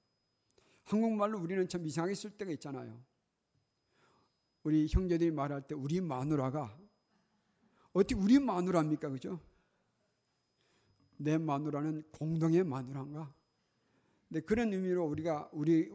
한국말로 0.84 1.40
우리는 1.40 1.68
참 1.68 1.84
이상하게 1.84 2.14
쓸 2.14 2.30
때가 2.30 2.52
있잖아요. 2.52 3.02
우리 4.62 4.86
형제들이 4.88 5.30
말할 5.30 5.66
때 5.66 5.74
우리 5.74 6.00
마누라가 6.00 6.76
어떻게 7.92 8.14
우리 8.14 8.38
마누라입니까? 8.38 9.08
그죠? 9.10 9.40
내 11.16 11.38
마누라는 11.38 12.02
공동의 12.12 12.64
마누라인가? 12.64 13.32
근데 14.28 14.40
그런 14.40 14.72
의미로 14.72 15.06
우리가 15.06 15.48
우리 15.52 15.90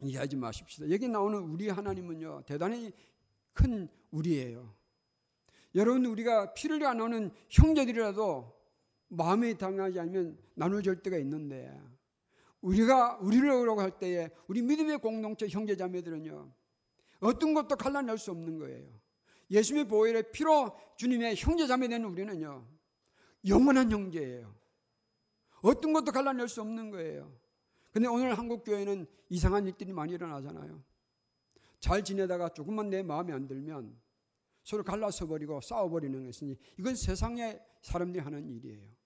이해하지 0.00 0.36
마십시다. 0.36 0.90
여기 0.90 1.08
나오는 1.08 1.38
우리 1.38 1.68
하나님은요 1.68 2.44
대단히 2.46 2.92
큰 3.52 3.88
우리예요. 4.10 4.74
여러분 5.74 6.06
우리가 6.06 6.54
피를 6.54 6.84
안 6.86 6.98
나오는 6.98 7.30
형제들이라도 7.48 8.56
마음에 9.08 9.54
당하지 9.54 10.00
않으면 10.00 10.38
나눠줄 10.54 11.02
때가 11.02 11.18
있는데 11.18 11.97
우리가 12.60 13.18
우리를 13.20 13.48
오라고 13.48 13.80
할 13.80 13.98
때에 13.98 14.30
우리 14.46 14.62
믿음의 14.62 14.98
공동체 14.98 15.48
형제자매들은요 15.48 16.52
어떤 17.20 17.54
것도 17.54 17.76
갈라낼 17.76 18.18
수 18.18 18.30
없는 18.30 18.58
거예요. 18.58 18.88
예수님의 19.50 19.88
보혈의 19.88 20.32
피로 20.32 20.76
주님의 20.96 21.36
형제자매 21.36 21.88
되는 21.88 22.08
우리는요 22.08 22.66
영원한 23.46 23.90
형제예요. 23.90 24.54
어떤 25.62 25.92
것도 25.92 26.12
갈라낼 26.12 26.48
수 26.48 26.60
없는 26.60 26.90
거예요. 26.90 27.32
근데 27.92 28.08
오늘 28.08 28.36
한국 28.36 28.64
교회는 28.64 29.06
이상한 29.28 29.66
일들이 29.66 29.92
많이 29.92 30.12
일어나잖아요. 30.12 30.82
잘 31.80 32.04
지내다가 32.04 32.50
조금만 32.50 32.90
내 32.90 33.02
마음에 33.02 33.32
안 33.32 33.46
들면 33.46 33.98
서로 34.64 34.84
갈라서 34.84 35.26
버리고 35.26 35.60
싸워 35.60 35.88
버리는 35.88 36.24
것이니 36.26 36.56
이건 36.78 36.94
세상의 36.94 37.60
사람들이 37.82 38.22
하는 38.22 38.50
일이에요. 38.50 38.97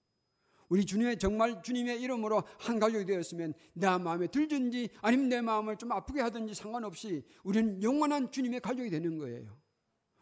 우리 0.73 0.87
주님의 0.87 1.19
정말 1.19 1.61
주님의 1.61 2.01
이름으로 2.01 2.41
한 2.57 2.79
가족이 2.79 3.05
되었으면 3.05 3.53
내 3.73 3.85
마음에 3.95 4.25
들든지 4.25 4.89
아니면 5.03 5.29
내 5.29 5.39
마음을 5.39 5.77
좀 5.77 5.91
아프게 5.91 6.19
하든지 6.19 6.55
상관없이 6.55 7.23
우리는 7.43 7.83
영원한 7.83 8.31
주님의 8.31 8.59
가족이 8.59 8.89
되는 8.89 9.19
거예요. 9.19 9.55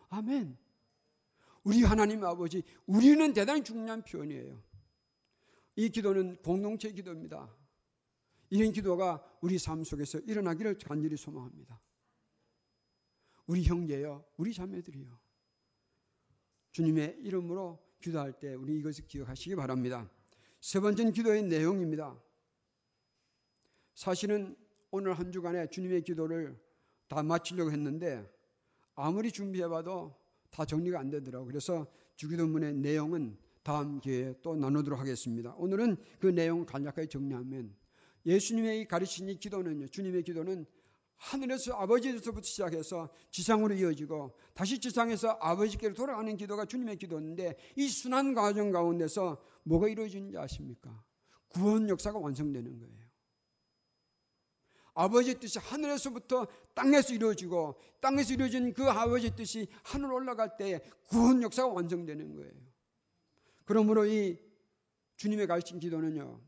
아멘. 0.10 0.58
우리 1.63 1.84
하나님 1.84 2.25
아버지, 2.25 2.63
우리는 2.86 3.31
대단히 3.31 3.63
중요한 3.63 4.03
표현이에요. 4.03 4.62
이 5.77 5.88
기도는 5.88 6.36
공동체 6.41 6.91
기도입니다. 6.91 7.50
이런 8.50 8.74
기도가 8.74 9.24
우리 9.39 9.58
삶 9.58 9.86
속에서 9.86 10.20
일어나기를 10.20 10.79
간절히 10.79 11.15
소망합니다. 11.15 11.79
우리 13.48 13.63
형제여, 13.63 14.25
우리 14.36 14.53
자매들이요. 14.53 15.17
주님의 16.74 17.20
이름으로 17.22 17.81
기도할 18.01 18.38
때 18.38 18.53
우리 18.53 18.77
이것을 18.79 19.08
기억하시기 19.08 19.55
바랍니다. 19.55 20.12
세 20.62 20.80
번째는 20.80 21.12
기도의 21.12 21.44
내용입니다. 21.44 22.16
사실은 23.96 24.55
오늘 24.92 25.14
한 25.14 25.31
주간에 25.31 25.68
주님의 25.68 26.03
기도를 26.03 26.55
다 27.07 27.24
마치려고 27.24 27.72
했는데 27.72 28.24
아무리 28.94 29.31
준비해봐도 29.31 30.16
다 30.51 30.66
정리가 30.66 31.00
안 31.00 31.09
되더라고요. 31.09 31.48
그래서 31.48 31.88
주기도문의 32.16 32.75
내용은 32.75 33.38
다음 33.64 34.00
기회에 34.00 34.35
또 34.44 34.55
나누도록 34.55 35.00
하겠습니다. 35.00 35.55
오늘은 35.57 35.98
그 36.20 36.27
내용을 36.27 36.68
간략하게 36.68 37.07
정리하면 37.07 37.75
예수님의 38.27 38.88
가르친 38.88 39.29
이 39.29 39.40
기도는요. 39.40 39.88
주님의 39.88 40.24
기도는 40.24 40.68
하늘에서 41.18 41.74
아버지에서부터 41.74 42.42
시작해서 42.42 43.09
지상으로 43.31 43.75
이어지고 43.75 44.35
다시 44.53 44.79
지상에서 44.79 45.38
아버지께로 45.40 45.94
돌아가는 45.94 46.35
기도가 46.38 46.66
주님의 46.66 46.98
기도인데 46.98 47.55
이 47.75 47.88
순환 47.88 48.33
과정 48.33 48.72
가운데서 48.72 49.42
뭐가 49.63 49.87
이루어지는지 49.87 50.37
아십니까? 50.37 51.03
구원 51.50 51.89
역사가 51.89 52.19
완성되는 52.19 52.79
거예요. 52.79 53.11
아버지 54.93 55.39
뜻이 55.39 55.57
하늘에서부터 55.59 56.47
땅에서 56.74 57.13
이루어지고 57.13 57.79
땅에서 58.01 58.33
이루어진 58.33 58.74
그 58.74 58.89
아버지 58.89 59.35
뜻이 59.35 59.67
하늘 59.83 60.11
올라갈 60.11 60.57
때 60.57 60.81
구원 61.09 61.41
역사가 61.41 61.69
완성되는 61.69 62.35
거예요. 62.35 62.51
그러므로 63.65 64.05
이 64.05 64.37
주님의 65.15 65.47
가르친 65.47 65.79
기도는요, 65.79 66.41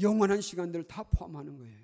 영원한 0.00 0.40
시간들을 0.40 0.86
다 0.86 1.02
포함하는 1.02 1.58
거예요. 1.58 1.80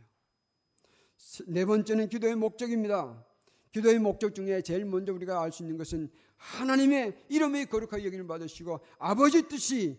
네 1.46 1.64
번째는 1.64 2.08
기도의 2.08 2.36
목적입니다. 2.36 3.24
기도의 3.72 3.98
목적 3.98 4.34
중에 4.34 4.62
제일 4.62 4.84
먼저 4.84 5.12
우리가 5.12 5.42
알 5.42 5.52
수 5.52 5.62
있는 5.62 5.76
것은 5.78 6.10
하나님의 6.36 7.26
이름의 7.28 7.66
거룩하게 7.66 8.04
여기를 8.06 8.26
받으시고 8.26 8.80
아버지 8.98 9.42
뜻이 9.48 9.98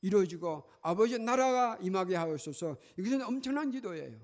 이루어지고 0.00 0.64
아버지 0.80 1.18
나라가 1.18 1.76
임하게 1.80 2.16
하옵소서. 2.16 2.76
이것은 2.96 3.22
엄청난 3.22 3.70
기도예요. 3.70 4.18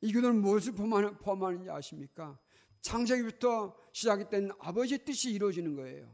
이 0.00 0.12
기도는 0.12 0.40
무엇을 0.40 0.72
포함하는지 0.72 1.70
아십니까? 1.70 2.38
창세기부터 2.80 3.76
시작된 3.92 4.52
아버지 4.60 4.98
뜻이 4.98 5.32
이루어지는 5.32 5.74
거예요. 5.74 6.10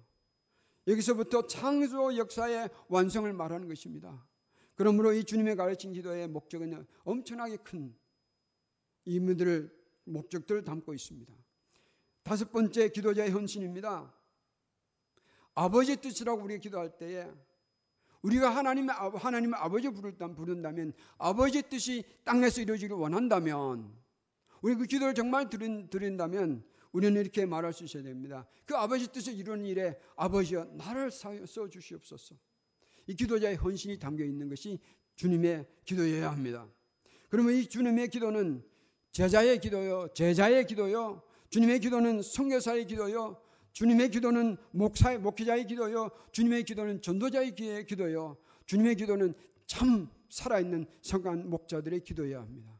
여기서부터 0.87 1.47
창조 1.47 2.17
역사의 2.17 2.71
완성을 2.89 3.33
말하는 3.33 3.69
것입니다. 3.69 4.27
그러므로 4.75 5.13
이 5.13 5.25
주님의 5.25 5.57
가르친 5.57 5.93
기도의 5.93 6.29
목적은 6.29 6.87
엄청나게 7.05 7.59
큰 7.59 7.95
이문들을 9.05 9.71
목적들을 10.05 10.65
담고 10.65 10.95
있습니다. 10.95 11.33
다섯 12.23 12.51
번째 12.51 12.89
기도자의 12.89 13.31
헌신입니다. 13.31 14.13
아버지 15.55 15.97
뜻이라고 15.97 16.43
우리가 16.43 16.61
기도할 16.61 16.97
때에 16.97 17.31
우리가 18.23 18.51
하나님의, 18.51 18.95
하나님의 18.95 19.61
아버지 19.61 19.89
부른다면 19.91 20.93
아버지 21.19 21.63
뜻이 21.63 22.05
땅에서 22.25 22.63
이루어지기를 22.63 22.97
원한다면 22.97 23.93
우리 24.63 24.77
그 24.77 24.87
기도를 24.87 25.15
정말 25.15 25.51
드린, 25.51 25.89
드린다면 25.91 26.65
우리는 26.93 27.21
이렇게 27.21 27.47
말할 27.47 27.73
수 27.73 27.85
있어야 27.85 28.03
됩니다. 28.03 28.47
그 28.65 28.77
아버지 28.77 29.09
뜻을 29.09 29.35
이루는 29.35 29.67
일에 29.67 29.99
아버지여 30.17 30.65
나를 30.77 31.11
써 31.11 31.69
주시옵소서. 31.69 32.37
이 33.07 33.17
기도자의 33.17 33.57
헌신이 33.57 33.99
담겨 33.99 34.25
있는 34.25 34.49
것이 34.49 34.79
주님의 35.17 35.67
기도여야 35.85 36.31
합니다. 36.31 36.69
그러면 37.29 37.55
이 37.55 37.67
주님의 37.67 38.09
기도는 38.09 38.63
제자의 39.11 39.61
기도요, 39.61 40.09
제자의 40.15 40.67
기도요, 40.67 41.23
주님의 41.51 41.81
기도는 41.81 42.23
성교사의 42.23 42.87
기도요, 42.87 43.41
주님의 43.73 44.11
기도는 44.11 44.57
목사의 44.73 45.19
목회자의 45.19 45.67
기도요. 45.67 46.11
주님의 46.33 46.65
기도는 46.65 47.01
전도자의 47.03 47.55
기도요. 47.55 48.37
주님의 48.67 48.97
기도는 48.97 49.35
참 49.67 50.09
살아있는 50.29 50.87
성간 51.01 51.49
목자들의 51.49 52.05
기도여야 52.05 52.41
합니다. 52.41 52.79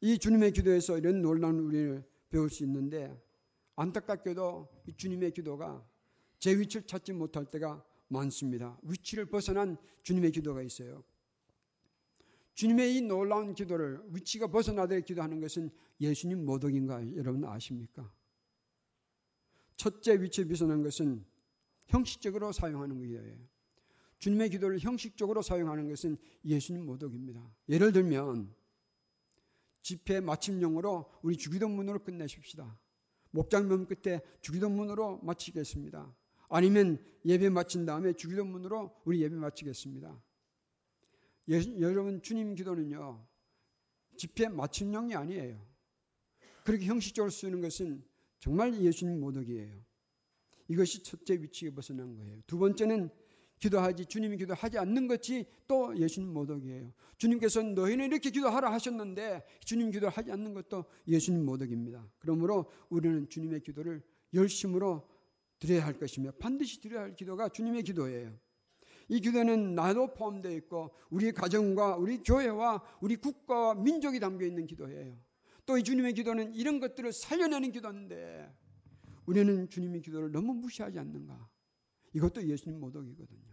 이 0.00 0.18
주님의 0.18 0.52
기도에서 0.52 0.98
이런 0.98 1.22
놀라운 1.22 1.60
우리를 1.60 2.04
배울 2.30 2.50
수 2.50 2.64
있는데 2.64 3.16
안타깝게도 3.76 4.68
이 4.88 4.96
주님의 4.96 5.32
기도가 5.32 5.84
제 6.38 6.58
위치를 6.58 6.86
찾지 6.86 7.12
못할 7.12 7.44
때가 7.46 7.84
많습니다. 8.08 8.78
위치를 8.82 9.26
벗어난 9.26 9.76
주님의 10.02 10.32
기도가 10.32 10.62
있어요. 10.62 11.04
주님의 12.54 12.96
이 12.96 13.00
놀라운 13.00 13.54
기도를 13.54 14.00
위치가 14.10 14.46
벗어나되 14.46 15.00
기도하는 15.02 15.40
것은 15.40 15.70
예수님 16.00 16.44
모독인 16.44 16.86
가 16.86 17.00
여러분 17.16 17.44
아십니까? 17.44 18.12
첫째 19.82 20.14
위치에 20.22 20.44
비선한 20.44 20.84
것은 20.84 21.24
형식적으로 21.86 22.52
사용하는 22.52 23.00
거예요. 23.00 23.36
주님의 24.18 24.50
기도를 24.50 24.78
형식적으로 24.78 25.42
사용하는 25.42 25.88
것은 25.88 26.18
예수님 26.44 26.86
모독입니다. 26.86 27.52
예를 27.68 27.90
들면 27.90 28.54
집회 29.80 30.20
마침용으로 30.20 31.10
우리 31.22 31.36
주기도문으로 31.36 32.04
끝내십시다. 32.04 32.78
목장면 33.32 33.88
끝에 33.88 34.20
주기도문으로 34.40 35.18
마치겠습니다. 35.24 36.14
아니면 36.48 37.04
예배 37.24 37.48
마친 37.48 37.84
다음에 37.84 38.12
주기도문으로 38.12 38.94
우리 39.04 39.20
예배 39.20 39.34
마치겠습니다. 39.34 40.22
예, 41.48 41.80
여러분 41.80 42.22
주님 42.22 42.54
기도는요 42.54 43.26
집회 44.16 44.46
마침용이 44.46 45.16
아니에요. 45.16 45.60
그렇게 46.62 46.86
형식적으로 46.86 47.32
쓰는 47.32 47.60
것은 47.60 48.11
정말 48.42 48.74
예수님 48.74 49.20
모독이에요. 49.20 49.72
이것이 50.66 51.04
첫째 51.04 51.34
위치에 51.34 51.70
벗어난 51.70 52.16
거예요. 52.16 52.40
두 52.48 52.58
번째는 52.58 53.08
기도하지 53.60 54.06
주님이 54.06 54.36
기도하지 54.38 54.78
않는 54.78 55.06
것이 55.06 55.46
또 55.68 55.96
예수님 55.96 56.32
모독이에요. 56.32 56.92
주님께서 57.18 57.62
너희는 57.62 58.06
이렇게 58.06 58.30
기도하라 58.30 58.72
하셨는데 58.72 59.44
주님 59.64 59.92
기도하지 59.92 60.32
않는 60.32 60.54
것도 60.54 60.86
예수님 61.06 61.44
모독입니다. 61.44 62.04
그러므로 62.18 62.68
우리는 62.90 63.28
주님의 63.28 63.60
기도를 63.60 64.02
열심으로 64.34 65.08
드려야 65.60 65.86
할 65.86 65.96
것이며 66.00 66.32
반드시 66.40 66.80
드려야 66.80 67.02
할 67.02 67.14
기도가 67.14 67.48
주님의 67.48 67.84
기도예요. 67.84 68.36
이 69.08 69.20
기도는 69.20 69.76
나도 69.76 70.14
포함되어 70.14 70.50
있고 70.56 70.90
우리 71.10 71.30
가정과 71.30 71.96
우리 71.96 72.18
교회와 72.24 72.82
우리 73.00 73.14
국가와 73.14 73.74
민족이 73.74 74.18
담겨 74.18 74.44
있는 74.46 74.66
기도예요. 74.66 75.16
또 75.66 75.78
이 75.78 75.82
주님의 75.84 76.14
기도는 76.14 76.54
이런 76.54 76.80
것들을 76.80 77.12
살려내는 77.12 77.70
기도인데 77.72 78.52
우리는 79.26 79.68
주님의 79.68 80.02
기도를 80.02 80.32
너무 80.32 80.54
무시하지 80.54 80.98
않는가? 80.98 81.48
이것도 82.14 82.46
예수님 82.46 82.80
모독이거든요. 82.80 83.52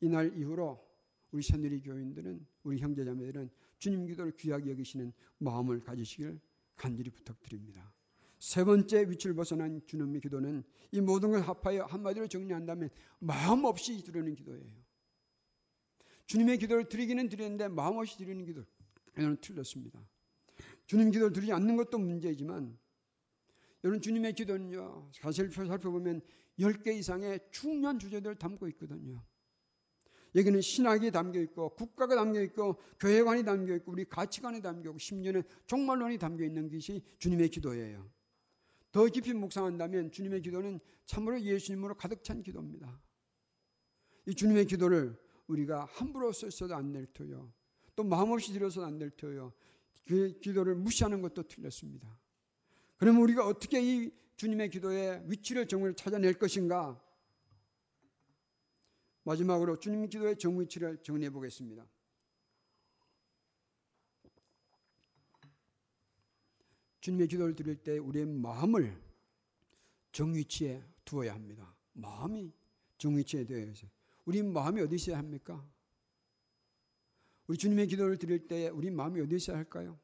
이날 0.00 0.36
이후로 0.36 0.84
우리 1.30 1.42
새누리 1.42 1.80
교인들은 1.80 2.46
우리 2.62 2.78
형제자매들은 2.78 3.50
주님 3.78 4.06
기도를 4.06 4.32
귀하게 4.36 4.70
여기시는 4.72 5.12
마음을 5.38 5.80
가지시길 5.80 6.38
간절히 6.76 7.10
부탁드립니다. 7.10 7.92
세 8.38 8.62
번째 8.62 9.08
위치를 9.08 9.34
벗어난 9.34 9.80
주님의 9.86 10.20
기도는 10.20 10.62
이 10.92 11.00
모든 11.00 11.30
걸 11.30 11.40
합하여 11.40 11.84
한마디로 11.84 12.28
정리한다면 12.28 12.90
마음 13.18 13.64
없이 13.64 14.02
드리는 14.04 14.34
기도예요. 14.34 14.84
주님의 16.26 16.58
기도를 16.58 16.88
드리기는 16.88 17.28
드리는데 17.28 17.68
마음 17.68 17.96
없이 17.96 18.18
드리는 18.18 18.44
기도 18.44 18.64
이는 19.18 19.36
틀렸습니다. 19.40 20.00
주님 20.86 21.10
기도를 21.10 21.32
드리지 21.32 21.52
않는 21.52 21.76
것도 21.76 21.98
문제이지만 21.98 22.78
여러분 23.84 24.00
주님의 24.00 24.34
기도는요. 24.34 25.10
사실 25.12 25.50
살펴보면 25.50 26.20
10개 26.58 26.96
이상의 26.96 27.40
중요한 27.50 27.98
주제들을 27.98 28.36
담고 28.36 28.68
있거든요. 28.68 29.22
여기는 30.34 30.60
신학이 30.60 31.12
담겨 31.12 31.40
있고 31.40 31.74
국가가 31.74 32.16
담겨 32.16 32.40
있고 32.42 32.80
교회관이 32.98 33.44
담겨 33.44 33.74
있고 33.76 33.92
우리 33.92 34.04
가치관이 34.04 34.62
담겨 34.62 34.90
있고 34.90 34.98
심지어는 34.98 35.42
종말론이 35.66 36.18
담겨 36.18 36.44
있는 36.44 36.68
것이 36.68 37.02
주님의 37.18 37.50
기도예요. 37.50 38.10
더 38.90 39.06
깊이 39.06 39.32
묵상한다면 39.32 40.12
주님의 40.12 40.42
기도는 40.42 40.80
참으로 41.06 41.40
예수님으로 41.40 41.96
가득 41.96 42.24
찬 42.24 42.42
기도입니다. 42.42 43.00
이 44.26 44.34
주님의 44.34 44.66
기도를 44.66 45.16
우리가 45.46 45.84
함부로 45.84 46.32
써서도 46.32 46.74
안될 46.74 47.06
터요. 47.12 47.52
또 47.96 48.04
마음없이 48.04 48.52
드려서도 48.52 48.86
안될 48.86 49.10
터요. 49.10 49.52
그 50.06 50.38
기도를 50.40 50.74
무시하는 50.74 51.22
것도 51.22 51.44
틀렸습니다. 51.44 52.08
그러면 52.96 53.22
우리가 53.22 53.46
어떻게 53.46 53.80
이 53.82 54.10
주님의 54.36 54.70
기도의 54.70 55.22
위치를 55.30 55.68
정을 55.68 55.94
찾아낼 55.94 56.34
것인가? 56.34 57.00
마지막으로 59.22 59.78
주님 59.78 60.08
기도의 60.08 60.38
정위치를 60.38 61.02
정리해 61.02 61.30
보겠습니다. 61.30 61.86
주님의 67.00 67.28
기도를 67.28 67.54
드릴 67.54 67.76
때 67.76 67.98
우리의 67.98 68.26
마음을 68.26 68.98
정위치에 70.12 70.82
두어야 71.04 71.34
합니다. 71.34 71.74
마음이 71.92 72.52
정위치에 72.98 73.44
되어야 73.44 73.66
해서 73.66 73.86
우리 74.24 74.42
마음이 74.42 74.80
어디 74.80 74.96
있어야 74.96 75.18
합니까? 75.18 75.66
우리 77.46 77.58
주님의 77.58 77.88
기도를 77.88 78.18
드릴 78.18 78.46
때 78.46 78.68
우리 78.68 78.90
마음이 78.90 79.20
어디 79.20 79.36
있어야 79.36 79.56
할까요? 79.56 79.98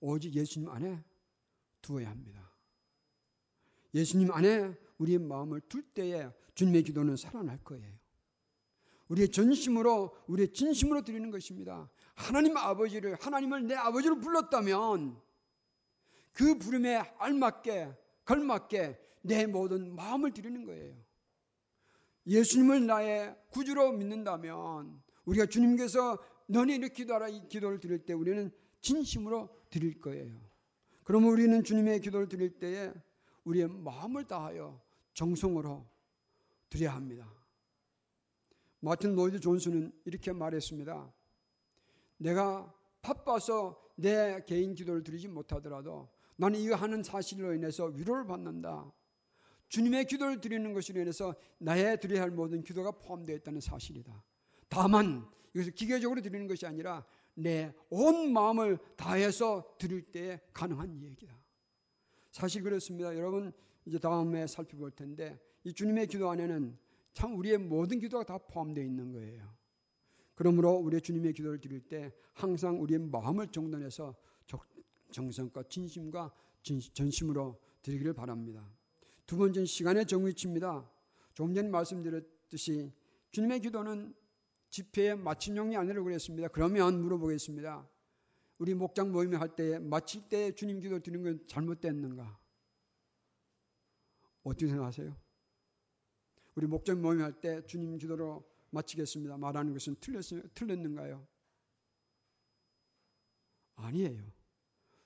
오직 0.00 0.34
예수님 0.34 0.68
안에 0.70 1.02
두어야 1.82 2.08
합니다. 2.08 2.50
예수님 3.94 4.32
안에 4.32 4.74
우리의 4.98 5.18
마음을 5.18 5.60
둘 5.68 5.82
때에 5.82 6.30
주님의 6.54 6.84
기도는 6.84 7.16
살아날 7.16 7.62
거예요. 7.64 7.98
우리의 9.08 9.30
전심으로, 9.30 10.14
우리의 10.26 10.52
진심으로 10.52 11.02
드리는 11.02 11.30
것입니다. 11.30 11.90
하나님 12.14 12.56
아버지를, 12.56 13.16
하나님을 13.20 13.66
내 13.66 13.74
아버지로 13.74 14.20
불렀다면 14.20 15.20
그 16.32 16.58
부름에 16.58 16.96
알맞게, 17.18 17.96
걸맞게 18.24 19.07
내 19.22 19.46
모든 19.46 19.94
마음을 19.94 20.32
드리는 20.32 20.64
거예요. 20.64 20.94
예수님을 22.26 22.86
나의 22.86 23.36
구주로 23.50 23.92
믿는다면 23.92 25.02
우리가 25.24 25.46
주님께서 25.46 26.18
너네 26.46 26.76
이렇게 26.76 26.94
기도하라 26.94 27.28
이 27.28 27.48
기도를 27.48 27.80
드릴 27.80 28.04
때 28.04 28.12
우리는 28.12 28.50
진심으로 28.80 29.48
드릴 29.70 30.00
거예요. 30.00 30.38
그러면 31.04 31.30
우리는 31.30 31.64
주님의 31.64 32.00
기도를 32.00 32.28
드릴 32.28 32.58
때에 32.58 32.92
우리의 33.44 33.68
마음을 33.68 34.24
다하여 34.24 34.80
정성으로 35.14 35.86
드려야 36.68 36.94
합니다. 36.94 37.32
마틴 38.80 39.14
로이드 39.14 39.40
존슨은 39.40 39.92
이렇게 40.04 40.32
말했습니다. 40.32 41.12
내가 42.18 42.72
바빠서 43.02 43.80
내 43.96 44.44
개인 44.46 44.74
기도를 44.74 45.02
드리지 45.02 45.28
못하더라도 45.28 46.08
나는 46.36 46.60
이거 46.60 46.76
하는 46.76 47.02
사실로 47.02 47.52
인해서 47.54 47.86
위로를 47.86 48.26
받는다. 48.26 48.92
주님의 49.68 50.06
기도를 50.06 50.40
드리는 50.40 50.72
것으로 50.72 51.00
인해서 51.00 51.34
나의 51.58 52.00
드려야 52.00 52.22
할 52.22 52.30
모든 52.30 52.62
기도가 52.62 52.92
포함되어 52.92 53.36
있다는 53.36 53.60
사실이다. 53.60 54.24
다만 54.68 55.26
이것을 55.54 55.72
기계적으로 55.72 56.20
드리는 56.20 56.46
것이 56.46 56.66
아니라 56.66 57.04
내 57.34 57.72
온 57.90 58.32
마음을 58.32 58.78
다해서 58.96 59.76
드릴 59.78 60.02
때 60.02 60.40
가능한 60.52 61.02
얘기다. 61.02 61.38
사실 62.32 62.62
그렇습니다. 62.62 63.16
여러분 63.16 63.52
이제 63.84 63.98
다음에 63.98 64.46
살펴볼 64.46 64.90
텐데 64.90 65.38
이 65.64 65.72
주님의 65.72 66.08
기도 66.08 66.28
안에는 66.30 66.76
참 67.14 67.36
우리의 67.36 67.58
모든 67.58 67.98
기도가 68.00 68.24
다 68.24 68.38
포함되어 68.38 68.84
있는 68.84 69.12
거예요. 69.12 69.56
그러므로 70.34 70.72
우리의 70.72 71.00
주님의 71.00 71.32
기도를 71.32 71.60
드릴 71.60 71.80
때 71.80 72.12
항상 72.32 72.80
우리의 72.82 73.00
마음을 73.00 73.48
정돈해서 73.48 74.14
정성과 75.10 75.64
진심과 75.64 76.32
전심으로 76.92 77.58
드리기를 77.82 78.12
바랍니다. 78.12 78.68
두 79.28 79.36
번째는 79.36 79.66
시간의 79.66 80.06
정위치입니다. 80.06 80.90
조금 81.34 81.54
전에 81.54 81.68
말씀드렸듯이 81.68 82.90
주님의 83.30 83.60
기도는 83.60 84.14
집회의 84.70 85.16
마침용이 85.16 85.76
아니라고 85.76 86.04
그랬습니다. 86.04 86.48
그러면 86.48 87.02
물어보겠습니다. 87.02 87.86
우리 88.56 88.74
목장 88.74 89.12
모임을 89.12 89.38
할 89.38 89.54
때 89.54 89.78
마칠 89.78 90.30
때 90.30 90.52
주님 90.54 90.80
기도 90.80 90.98
드리는 91.00 91.22
건 91.22 91.46
잘못됐는가? 91.46 92.40
어떻게 94.44 94.66
생각하세요? 94.66 95.14
우리 96.54 96.66
목장 96.66 97.02
모임 97.02 97.20
할 97.20 97.38
때 97.38 97.64
주님 97.66 97.98
기도로 97.98 98.42
마치겠습니다. 98.70 99.36
말하는 99.36 99.74
것은 99.74 99.96
틀렸, 100.00 100.24
틀렸는가요? 100.54 101.26
아니에요. 103.74 104.24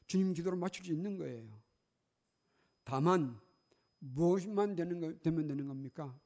주님 0.06 0.32
기도로 0.32 0.56
마칠 0.56 0.84
수 0.84 0.92
있는 0.92 1.18
거예요. 1.18 1.60
다만 2.84 3.36
무엇만 4.02 4.74
되는 4.74 5.00
거, 5.00 5.14
되면 5.20 5.46
되는 5.46 5.68
겁니까? 5.68 6.18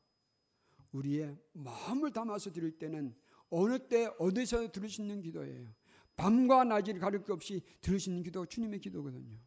우리의 0.92 1.36
마음을 1.52 2.10
담아서 2.10 2.50
드릴 2.50 2.78
때는 2.78 3.14
어느 3.50 3.78
때 3.88 4.08
어디서 4.18 4.72
들을 4.72 4.88
수 4.88 5.02
있는 5.02 5.20
기도예요. 5.20 5.68
밤과 6.16 6.64
낮을 6.64 6.98
가릴 6.98 7.22
것 7.22 7.34
없이 7.34 7.62
들을 7.82 8.00
수 8.00 8.08
있는 8.08 8.22
기도가 8.22 8.46
주님의 8.46 8.80
기도거든요. 8.80 9.38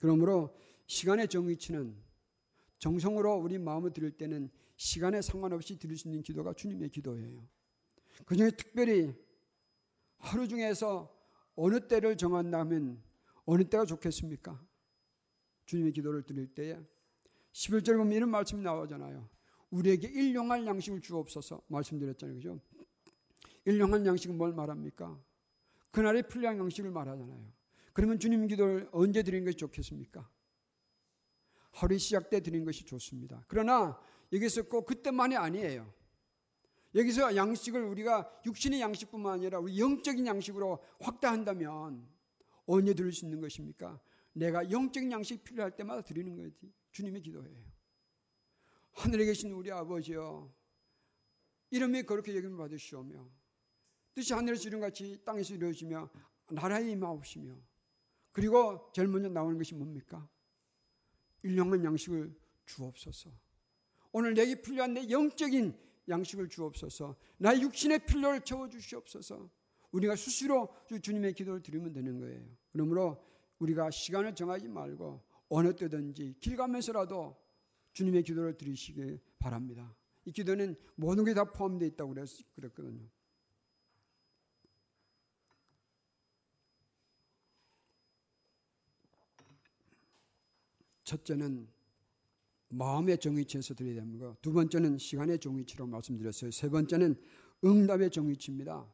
그러므로 0.00 0.56
시간의 0.86 1.28
정의치는 1.28 2.00
정성으로 2.78 3.34
우리 3.34 3.58
마음을 3.58 3.92
드릴 3.92 4.12
때는 4.12 4.50
시간에 4.76 5.20
상관없이 5.20 5.76
드릴 5.78 5.98
수 5.98 6.06
있는 6.06 6.22
기도가 6.22 6.52
주님의 6.52 6.90
기도예요. 6.90 7.44
그 8.24 8.36
중에 8.36 8.52
특별히 8.52 9.12
하루 10.18 10.46
중에서 10.46 11.12
어느 11.56 11.88
때를 11.88 12.16
정한다면 12.16 13.02
어느 13.46 13.64
때가 13.64 13.84
좋겠습니까? 13.84 14.64
주님의 15.66 15.92
기도를 15.92 16.22
드릴 16.22 16.54
때에 16.54 16.78
11절 17.58 17.96
보면 17.96 18.12
이런 18.12 18.30
말씀이 18.30 18.62
나오잖아요. 18.62 19.28
우리에게 19.70 20.08
일용할 20.08 20.64
양식을 20.64 21.00
주옵소서 21.00 21.62
말씀드렸잖아요. 21.66 22.36
그죠? 22.36 22.60
일용할 23.64 24.06
양식은 24.06 24.38
뭘 24.38 24.52
말합니까? 24.52 25.20
그날의 25.90 26.28
풀량 26.28 26.58
양식을 26.58 26.90
말하잖아요. 26.90 27.52
그러면 27.92 28.20
주님 28.20 28.46
기도를 28.46 28.88
언제 28.92 29.24
드리는 29.24 29.44
것이 29.44 29.56
좋겠습니까? 29.56 30.28
하루 31.72 31.98
시작 31.98 32.30
때 32.30 32.40
드리는 32.40 32.64
것이 32.64 32.84
좋습니다. 32.84 33.44
그러나 33.48 34.00
여기서 34.32 34.68
꼭 34.68 34.86
그때만이 34.86 35.36
아니에요. 35.36 35.92
여기서 36.94 37.34
양식을 37.34 37.82
우리가 37.82 38.30
육신의 38.46 38.80
양식뿐만 38.80 39.34
아니라 39.34 39.58
우리 39.58 39.78
영적인 39.80 40.26
양식으로 40.26 40.78
확대한다면 41.00 42.06
언제 42.66 42.94
드릴 42.94 43.12
수 43.12 43.24
있는 43.24 43.40
것입니까? 43.40 44.00
내가 44.32 44.70
영적인 44.70 45.10
양식 45.10 45.42
필요할 45.42 45.74
때마다 45.74 46.02
드리는 46.02 46.36
거지. 46.36 46.72
주님의 46.98 47.22
기도예요. 47.22 47.56
하늘에 48.94 49.24
계신 49.26 49.52
우리 49.52 49.70
아버지여, 49.70 50.52
이름이 51.70 52.02
그렇게 52.02 52.34
여김을 52.34 52.56
받으시오며, 52.56 53.24
뜻이 54.14 54.34
하늘에서 54.34 54.68
이룬 54.68 54.80
같이 54.80 55.22
땅에서 55.24 55.54
이루어지며 55.54 56.10
나라에 56.50 56.90
임하옵시며 56.90 57.56
그리고 58.32 58.90
제일 58.92 59.06
먼저 59.06 59.28
나오는 59.28 59.56
것이 59.56 59.74
뭡니까? 59.74 60.28
일용한 61.44 61.84
양식을 61.84 62.34
주옵소서. 62.66 63.30
오늘 64.10 64.34
내게 64.34 64.60
필요한 64.60 64.94
내 64.94 65.08
영적인 65.08 65.78
양식을 66.08 66.48
주옵소서. 66.48 67.14
나의 67.36 67.62
육신의 67.62 68.06
필요를 68.06 68.40
채워 68.40 68.68
주시옵소서. 68.68 69.48
우리가 69.92 70.16
수시로 70.16 70.74
주님의 71.00 71.34
기도를 71.34 71.62
드리면 71.62 71.92
되는 71.92 72.18
거예요. 72.18 72.44
그러므로 72.72 73.24
우리가 73.60 73.90
시간을 73.90 74.34
정하지 74.34 74.66
말고 74.66 75.27
어느 75.48 75.74
때든지 75.74 76.36
길 76.40 76.56
가면서라도 76.56 77.36
주님의 77.92 78.22
기도를 78.22 78.56
드리시길 78.56 79.20
바랍니다. 79.38 79.94
이 80.24 80.32
기도는 80.32 80.76
모든 80.94 81.24
게 81.24 81.34
다 81.34 81.44
포함되어 81.44 81.88
있다고 81.88 82.14
그랬거든요. 82.54 83.08
첫째는 91.04 91.66
마음의 92.68 93.18
정의치에서 93.18 93.74
드려야 93.74 93.94
됩니다. 93.94 94.36
두 94.42 94.52
번째는 94.52 94.98
시간의 94.98 95.38
정의치로 95.38 95.86
말씀드렸어요. 95.86 96.50
세 96.50 96.68
번째는 96.68 97.16
응답의 97.64 98.10
정의치입니다. 98.10 98.86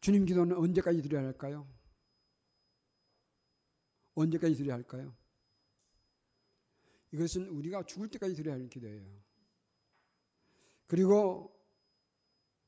주님 0.00 0.24
기도는 0.24 0.56
언제까지 0.56 1.02
드려야 1.02 1.24
할까요? 1.24 1.68
언제까지 4.16 4.56
드려야 4.56 4.74
할까요? 4.74 5.14
이것은 7.12 7.48
우리가 7.48 7.84
죽을 7.84 8.08
때까지 8.08 8.34
드려야 8.34 8.56
할 8.56 8.68
기도예요. 8.68 9.04
그리고 10.86 11.52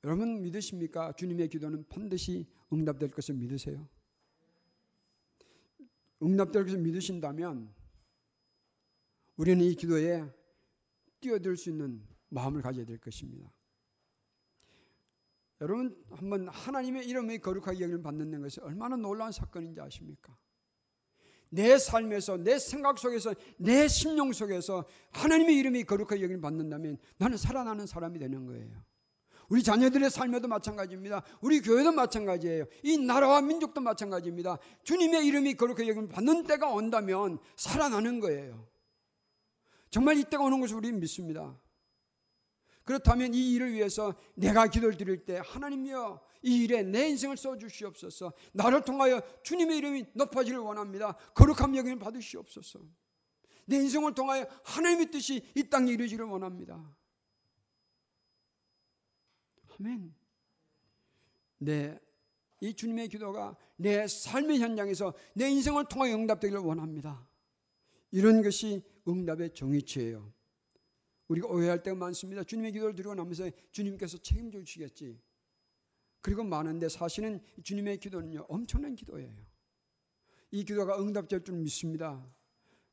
여러분 0.04 0.42
믿으십니까? 0.42 1.12
주님의 1.12 1.48
기도는 1.48 1.88
반드시 1.88 2.46
응답될 2.72 3.11
것을 3.11 3.34
믿으세요. 3.34 3.88
응답될 6.22 6.64
것을 6.64 6.78
믿으신다면 6.78 7.74
우리는 9.37 9.64
이 9.64 9.74
기도에 9.74 10.24
뛰어들 11.20 11.56
수 11.56 11.70
있는 11.70 12.06
마음을 12.28 12.62
가져야 12.62 12.84
될 12.84 12.98
것입니다. 12.98 13.52
여러분 15.61 16.04
한번 16.11 16.48
하나님의 16.48 17.08
이름의 17.08 17.40
거룩하게 17.40 17.80
여김을 17.80 18.02
받는 18.02 18.40
것이 18.40 18.61
얼마나 18.61 18.96
놀라운 18.96 19.32
사건인지 19.32 19.80
아십니까? 19.80 20.37
내 21.50 21.78
삶에서 21.78 22.37
내 22.37 22.58
생각 22.58 22.98
속에서 22.98 23.34
내 23.56 23.88
심령 23.88 24.32
속에서 24.32 24.84
하나님의 25.12 25.56
이름이 25.56 25.84
거룩하게 25.84 26.22
여김을 26.22 26.40
받는다면 26.40 26.98
나는 27.16 27.37
살아나는 27.37 27.87
사람이 27.87 28.18
되는 28.18 28.46
거예요. 28.46 28.68
우리 29.48 29.62
자녀들의 29.62 30.11
삶에도 30.11 30.46
마찬가지입니다. 30.46 31.22
우리 31.40 31.61
교회도 31.61 31.92
마찬가지예요. 31.92 32.66
이 32.82 32.98
나라와 32.98 33.40
민족도 33.40 33.80
마찬가지입니다. 33.80 34.58
주님의 34.84 35.26
이름이 35.26 35.54
거룩하게 35.54 35.88
여김을 35.88 36.08
받는 36.08 36.44
때가 36.44 36.70
온다면 36.70 37.38
살아나는 37.56 38.20
거예요. 38.20 38.66
정말 39.90 40.18
이 40.18 40.24
때가 40.24 40.44
오는 40.44 40.61
것을 40.61 40.76
우리는 40.76 41.00
믿습니다. 41.00 41.58
그렇다면 42.88 43.35
이 43.35 43.53
일을 43.53 43.74
위해서 43.74 44.14
내가 44.35 44.66
기도를 44.66 44.96
드릴 44.96 45.27
때 45.27 45.42
하나님이여 45.44 46.22
이 46.40 46.64
일에 46.64 46.83
내 46.83 47.07
인생을 47.11 47.37
써주시옵소서. 47.37 48.33
나를 48.55 48.83
통하여 48.87 49.20
주님의 49.42 49.77
이름이 49.77 50.05
높아지를 50.14 50.59
원합니다. 50.61 51.14
거룩한 51.35 51.77
여김을 51.77 51.98
받으시옵소서. 51.98 52.81
내 53.66 53.77
인생을 53.77 54.14
통하여 54.14 54.46
하나님의 54.64 55.11
뜻이 55.11 55.44
이 55.55 55.68
땅에 55.68 55.92
이루어지를 55.92 56.24
원합니다. 56.24 56.83
아멘. 59.79 60.14
네, 61.59 62.01
이 62.61 62.72
주님의 62.72 63.11
기도가 63.11 63.55
내 63.77 64.07
삶의 64.07 64.61
현장에서 64.61 65.12
내 65.35 65.51
인생을 65.51 65.90
통하여 65.90 66.14
응답되기를 66.14 66.62
원합니다. 66.62 67.29
이런 68.12 68.42
것이 68.42 68.83
응답의 69.07 69.53
정의치예요. 69.53 70.38
우리가 71.29 71.49
오해할 71.49 71.83
때가 71.83 71.97
많습니다. 71.97 72.43
주님의 72.43 72.73
기도를 72.73 72.95
드리고 72.95 73.14
나면서 73.14 73.51
주님께서 73.73 74.19
책임져 74.19 74.62
주시겠지. 74.64 75.21
그리고 76.21 76.43
많은데 76.43 76.88
사실은 76.88 77.41
주님의 77.62 77.99
기도는요, 77.99 78.47
엄청난 78.49 78.95
기도예요. 78.95 79.35
이 80.51 80.64
기도가 80.64 81.01
응답될 81.01 81.45
줄 81.45 81.57
믿습니다. 81.57 82.27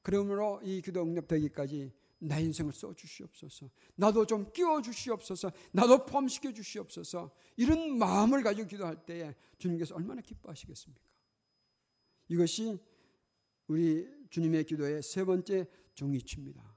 그러므로 0.02 0.62
이 0.63 0.82
기도 0.82 1.02
응답되기까지 1.02 1.91
내 2.19 2.41
인생을 2.41 2.74
써 2.74 2.93
주시옵소서. 2.93 3.69
나도 3.95 4.26
좀 4.26 4.52
끼워 4.52 4.82
주시옵소서. 4.82 5.52
나도 5.71 6.06
포함시켜 6.06 6.54
주시옵소서. 6.54 7.32
이런 7.56 7.98
마음을 7.98 8.43
가지고 8.43 8.67
기도할 8.67 9.06
때에 9.06 9.34
주님께서 9.58 9.95
얼마나 9.95 10.21
기뻐하시겠습니까? 10.21 11.04
이것이 12.28 12.78
우리 13.67 14.08
주님의 14.30 14.65
기도의 14.65 15.02
세 15.02 15.24
번째 15.24 15.67
종이치입니다. 15.95 16.74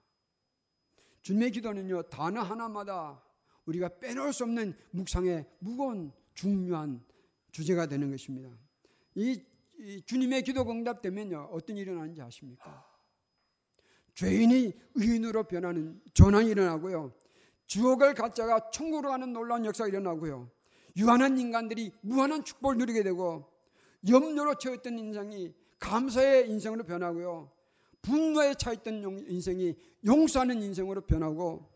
주님의 1.22 1.50
기도는요, 1.52 2.02
단어 2.04 2.42
하나마다 2.42 3.22
우리가 3.66 3.98
빼놓을 4.00 4.32
수 4.32 4.44
없는 4.44 4.74
묵상의 4.90 5.46
무거운 5.58 6.12
중요한 6.34 7.04
주제가 7.52 7.86
되는 7.86 8.10
것입니다. 8.10 8.50
이, 9.14 9.42
이 9.78 10.02
주님의 10.04 10.42
기도가 10.42 10.72
응답되면요, 10.72 11.50
어떤 11.52 11.76
일이 11.76 11.90
일어나는지 11.90 12.22
아십니까? 12.22 12.86
죄인이 14.14 14.72
의인으로 14.94 15.44
변하는 15.44 16.00
전환이 16.14 16.50
일어나고요. 16.50 17.12
주옥을 17.66 18.14
가짜가 18.14 18.70
천국으로 18.70 19.10
가는 19.10 19.32
놀라운 19.32 19.64
역사가 19.64 19.88
일어나고요. 19.88 20.50
유한한 20.96 21.38
인간들이 21.38 21.92
무한한 22.00 22.44
축복을 22.44 22.78
누리게 22.78 23.02
되고 23.02 23.48
염려로 24.08 24.56
채웠던 24.56 24.98
인생이 24.98 25.54
감사의 25.78 26.48
인생으로 26.50 26.84
변하고요. 26.84 27.52
분노에 28.02 28.54
차있던 28.54 29.28
인생이 29.28 29.74
용서하는 30.04 30.62
인생으로 30.62 31.02
변하고 31.02 31.68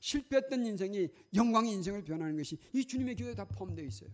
실패했던 0.00 0.66
인생이 0.66 1.08
영광의 1.34 1.72
인생을 1.72 2.04
변하는 2.04 2.36
것이 2.36 2.58
이 2.72 2.84
주님의 2.84 3.16
기도에 3.16 3.34
다 3.34 3.44
포함되어 3.44 3.84
있어요. 3.86 4.10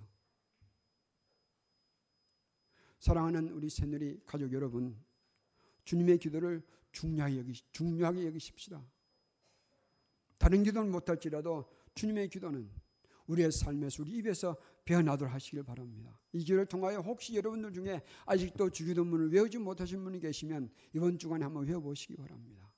사랑하는 3.01 3.49
우리 3.51 3.69
새누리 3.71 4.21
가족 4.27 4.53
여러분, 4.53 4.97
주님의 5.85 6.19
기도를 6.19 6.63
중요하게, 6.93 7.39
여기, 7.39 7.55
중요하게 7.73 8.27
여기십시다. 8.27 8.85
다른 10.39 10.63
기도는 10.63 10.93
못할지라도 10.93 11.69
주님의 11.95 12.29
기도는 12.29 12.71
우리의 13.31 13.53
삶에서 13.53 14.03
우리 14.03 14.13
입에서 14.19 14.57
배어나도록 14.85 15.33
하시길 15.33 15.63
바랍니다. 15.63 16.19
이 16.33 16.43
기회를 16.43 16.67
통하여 16.67 16.99
혹시 16.99 17.37
여러분들 17.37 17.73
중에 17.73 18.03
아직도 18.27 18.71
주기도문을 18.71 19.33
외우지 19.33 19.59
못하신 19.59 20.03
분이 20.03 20.21
계시면 20.21 20.71
이번 20.95 21.19
주간에 21.19 21.45
한번 21.45 21.67
외워보시기 21.67 22.17
바랍니다. 22.17 22.71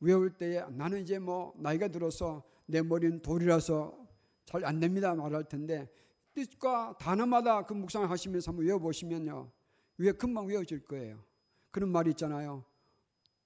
외울 0.00 0.30
때에 0.36 0.64
나는 0.70 1.02
이제 1.02 1.18
뭐 1.18 1.54
나이가 1.56 1.88
들어서 1.88 2.44
내 2.66 2.82
머리는 2.82 3.20
돌이라서 3.20 4.04
잘 4.44 4.64
안 4.64 4.78
됩니다 4.78 5.14
말할 5.14 5.44
텐데 5.48 5.90
뜻과 6.34 6.96
단어마다 6.98 7.64
그 7.64 7.72
묵상을 7.72 8.10
하시면서 8.10 8.50
한번 8.50 8.66
외워보시면요. 8.66 9.50
왜 9.98 10.12
금방 10.12 10.46
외워질 10.46 10.84
거예요. 10.84 11.24
그런 11.70 11.90
말이 11.90 12.10
있잖아요. 12.10 12.64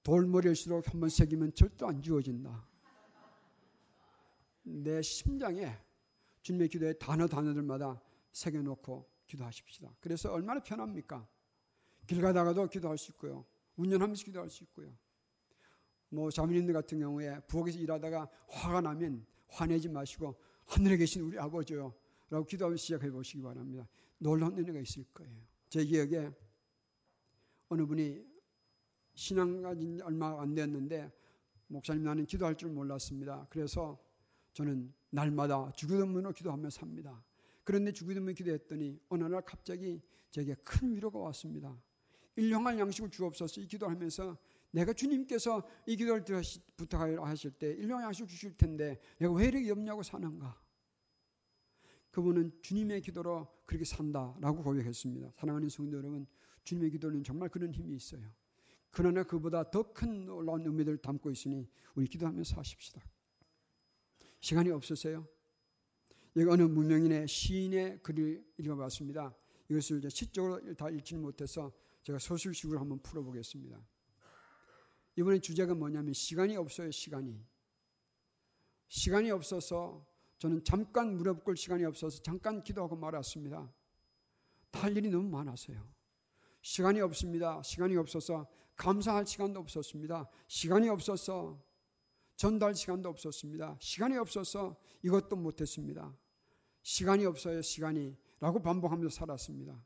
돌머리일수록 0.03 0.91
한번 0.91 1.09
새기면 1.09 1.53
절대 1.53 1.85
안 1.85 2.01
지워진다. 2.01 2.68
내 4.69 5.01
심장에 5.01 5.75
주님의 6.41 6.69
기도에 6.69 6.93
단어 6.93 7.27
단어들마다 7.27 8.01
새겨놓고 8.31 9.09
기도하십시다. 9.25 9.93
그래서 9.99 10.31
얼마나 10.31 10.61
편합니까? 10.61 11.27
길 12.07 12.21
가다가도 12.21 12.67
기도할 12.67 12.97
수 12.97 13.11
있고요. 13.11 13.45
운전하면서 13.75 14.23
기도할 14.23 14.49
수 14.49 14.63
있고요. 14.63 14.95
뭐 16.09 16.31
자매님들 16.31 16.73
같은 16.73 16.99
경우에 16.99 17.39
부엌에서 17.47 17.79
일하다가 17.79 18.29
화가 18.47 18.81
나면 18.81 19.25
화내지 19.47 19.89
마시고 19.89 20.35
하늘에 20.65 20.97
계신 20.97 21.23
우리 21.23 21.37
아버지요 21.37 21.93
라고 22.29 22.45
기도하며 22.45 22.77
시작해 22.77 23.11
보시기 23.11 23.41
바랍니다. 23.41 23.87
놀라운 24.17 24.57
은혜가 24.57 24.79
있을 24.79 25.03
거예요. 25.13 25.35
제 25.69 25.83
기억에 25.83 26.31
어느 27.69 27.85
분이 27.85 28.23
신앙 29.13 29.61
가진 29.61 30.01
얼마 30.01 30.41
안 30.41 30.55
됐는데 30.55 31.11
목사님 31.67 32.03
나는 32.03 32.25
기도할 32.25 32.55
줄 32.55 32.71
몰랐습니다. 32.71 33.47
그래서 33.49 33.99
저는 34.59 34.93
날마다 35.11 35.71
주기도문으로 35.71 36.33
기도하며 36.33 36.69
삽니다. 36.69 37.23
그런데 37.63 37.93
주기도문 37.93 38.33
기도했더니 38.33 38.99
어느 39.07 39.23
날 39.23 39.41
갑자기 39.45 40.01
제게 40.31 40.53
큰 40.65 40.93
위로가 40.93 41.17
왔습니다. 41.17 41.81
일용할 42.35 42.77
양식을 42.77 43.09
주옵소서 43.09 43.61
이 43.61 43.67
기도하면서 43.67 44.37
내가 44.71 44.91
주님께서 44.91 45.65
이 45.85 45.95
기도를 45.95 46.25
부탁하실 46.75 47.51
때 47.51 47.71
일용할 47.71 48.07
양식을 48.07 48.27
주실 48.27 48.57
텐데 48.57 48.99
내가 49.17 49.31
왜 49.31 49.45
이렇게 49.45 49.69
염려하고 49.69 50.03
사는가? 50.03 50.61
그분은 52.11 52.51
주님의 52.61 52.99
기도로 52.99 53.47
그렇게 53.65 53.85
산다라고 53.85 54.61
고백했습니다. 54.61 55.31
사랑하는 55.37 55.69
성도 55.69 55.95
여러분, 55.95 56.27
주님의 56.65 56.91
기도는 56.91 57.23
정말 57.23 57.47
그런 57.47 57.73
힘이 57.73 57.95
있어요. 57.95 58.29
그러나 58.91 59.23
그보다 59.23 59.71
더 59.71 59.93
큰 59.93 60.25
놀라운 60.25 60.65
의미를 60.65 60.97
담고 60.97 61.31
있으니 61.31 61.65
우리 61.95 62.07
기도하면서 62.07 62.57
하십시다. 62.57 63.01
시간이 64.41 64.71
없으세요? 64.71 65.27
여기 66.35 66.49
어느 66.49 66.63
무명인의 66.63 67.27
시인의 67.27 68.01
글을 68.03 68.43
읽어봤습니다. 68.57 69.35
이것을 69.69 69.99
이제 69.99 70.09
시적으로 70.09 70.73
다 70.75 70.89
읽지는 70.89 71.21
못해서 71.21 71.71
제가 72.03 72.19
소설식으로 72.19 72.79
한번 72.79 72.99
풀어보겠습니다. 73.01 73.79
이번에 75.17 75.39
주제가 75.39 75.75
뭐냐면 75.75 76.13
시간이 76.13 76.55
없어요, 76.55 76.91
시간이. 76.91 77.43
시간이 78.87 79.31
없어서 79.31 80.07
저는 80.39 80.63
잠깐 80.63 81.17
무릎 81.17 81.43
꿇을 81.43 81.57
시간이 81.57 81.83
없어서 81.83 82.21
잠깐 82.23 82.63
기도하고 82.63 82.95
말았습니다. 82.95 83.71
할 84.71 84.95
일이 84.95 85.09
너무 85.09 85.27
많아서요. 85.29 85.85
시간이 86.61 87.01
없습니다. 87.01 87.61
시간이 87.63 87.97
없어서 87.97 88.47
감사할 88.75 89.27
시간도 89.27 89.59
없었습니다. 89.59 90.29
시간이 90.47 90.87
없어서 90.87 91.61
전달 92.39 92.73
시간도 92.73 93.09
없었습니다. 93.09 93.75
시간이 93.81 94.15
없어서 94.15 94.77
이것도 95.03 95.35
못했습니다. 95.35 96.17
시간이 96.83 97.25
없어요, 97.25 97.61
시간이. 97.61 98.15
라고 98.39 98.61
반복하면서 98.61 99.13
살았습니다. 99.13 99.77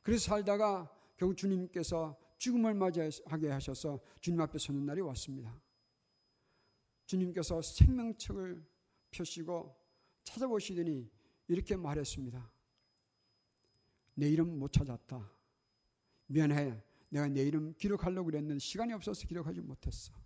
그래서 0.00 0.24
살다가 0.24 0.90
결국 1.18 1.36
주님께서 1.36 2.18
죽음을 2.38 2.72
맞이하게 2.72 3.50
하셔서 3.50 4.00
주님 4.22 4.40
앞에 4.40 4.58
서는 4.58 4.86
날이 4.86 5.02
왔습니다. 5.02 5.54
주님께서 7.04 7.60
생명책을 7.60 8.64
펴시고 9.10 9.76
찾아보시더니 10.22 11.06
이렇게 11.48 11.76
말했습니다. 11.76 12.50
내 14.14 14.30
이름 14.30 14.58
못 14.58 14.72
찾았다. 14.72 15.30
미안해. 16.28 16.82
내가 17.10 17.28
내 17.28 17.42
이름 17.42 17.74
기록하려고 17.74 18.24
그랬는데 18.30 18.58
시간이 18.58 18.94
없어서 18.94 19.26
기록하지 19.26 19.60
못했어. 19.60 20.23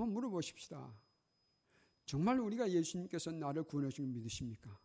한번 0.00 0.14
물어보십시다. 0.14 0.94
정말 2.06 2.38
우리가 2.38 2.70
예수님께서 2.70 3.32
나를 3.32 3.64
구원해 3.64 3.88
주신 3.90 4.12
믿으십니까? 4.12 4.78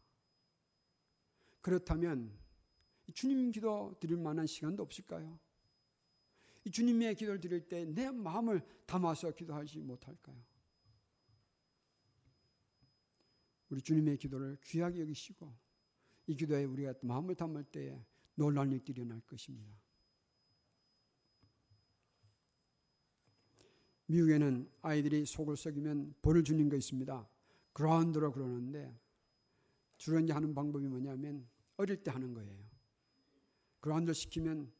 그렇다면 1.62 2.38
주님 3.13 3.52
기도 3.52 3.95
드릴 4.00 4.17
만한 4.17 4.48
시간도 4.48 4.84
없을까요? 4.84 5.39
이 6.65 6.72
주님의 6.72 7.15
기도를 7.15 7.39
드릴 7.39 7.67
때 7.67 7.86
내 7.86 8.12
마음을 8.12 8.62
담아서 8.86 9.32
기도하지 9.32 9.80
못할까요? 9.80 10.41
우리 13.69 13.82
주님의 13.82 14.17
기도를 14.17 14.58
귀하게 14.63 15.02
여기시고 15.02 15.54
이 16.28 16.36
기도에 16.36 16.63
우리가 16.65 16.93
마음을 17.02 17.36
담을 17.36 17.63
때에 17.65 18.04
놀라운 18.36 18.72
일들이 18.72 19.02
일어날 19.02 19.22
것입니다. 19.22 19.72
미국에는 24.10 24.67
아이들이 24.82 25.26
속을 25.26 25.56
썩이면 25.56 26.15
벌을 26.24 26.43
주는 26.43 26.67
거 26.67 26.76
있습니다. 26.76 27.30
그라운드로 27.74 28.32
그러는데 28.32 28.91
주로 29.98 30.19
이제 30.19 30.34
하는 30.34 30.56
방법이 30.56 30.88
뭐냐면 30.88 31.48
어릴 31.78 32.04
때 32.04 32.10
하는 32.10 32.34
거예요. 32.34 32.52
그라운드 33.80 34.12
시키면 34.13 34.72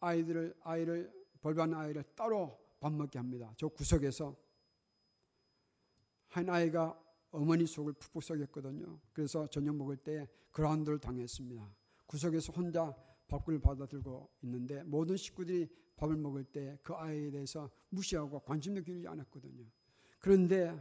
아이들을 0.00 0.54
아이를 0.60 1.12
벌받는 1.40 1.78
아이를 1.78 2.04
따로 2.14 2.58
밥 2.78 2.92
먹게 2.92 3.18
합니다. 3.18 3.54
저 3.56 3.68
구석에서 3.68 4.36
한 6.28 6.50
아이가 6.50 7.00
어머니 7.30 7.66
속을 7.66 7.94
푹푹 7.94 8.22
썩였거든요. 8.22 9.00
그래서 9.14 9.46
저녁 9.46 9.76
먹을 9.76 9.96
때 9.96 10.28
그라운드를 10.50 10.98
당했습니다. 10.98 11.74
구석에서 12.06 12.52
혼자 12.52 12.94
밥을 13.28 13.60
받아 13.60 13.86
들고 13.86 14.30
있는데 14.42 14.82
모든 14.82 15.16
식구들이 15.16 15.68
밥을 15.96 16.16
먹을 16.16 16.44
때 16.44 16.76
그 16.82 16.94
아이에 16.94 17.30
대해서 17.30 17.70
무시하고 17.90 18.40
관심도 18.40 18.82
기울이지 18.82 19.06
않았거든요. 19.08 19.64
그런데 20.18 20.74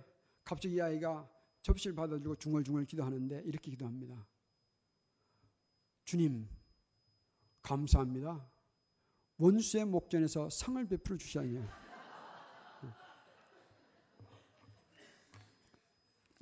갑자기 0.43 0.75
이 0.75 0.81
아이가 0.81 1.29
접시를 1.61 1.95
받아 1.95 2.17
들고 2.17 2.35
중얼중얼 2.35 2.85
기도하는데 2.85 3.43
이렇게 3.45 3.71
기도합니다. 3.71 4.27
주님, 6.05 6.47
감사합니다. 7.61 8.49
원수의 9.37 9.85
목전에서 9.85 10.49
상을 10.49 10.85
베풀어 10.85 11.17
주시다니. 11.17 11.59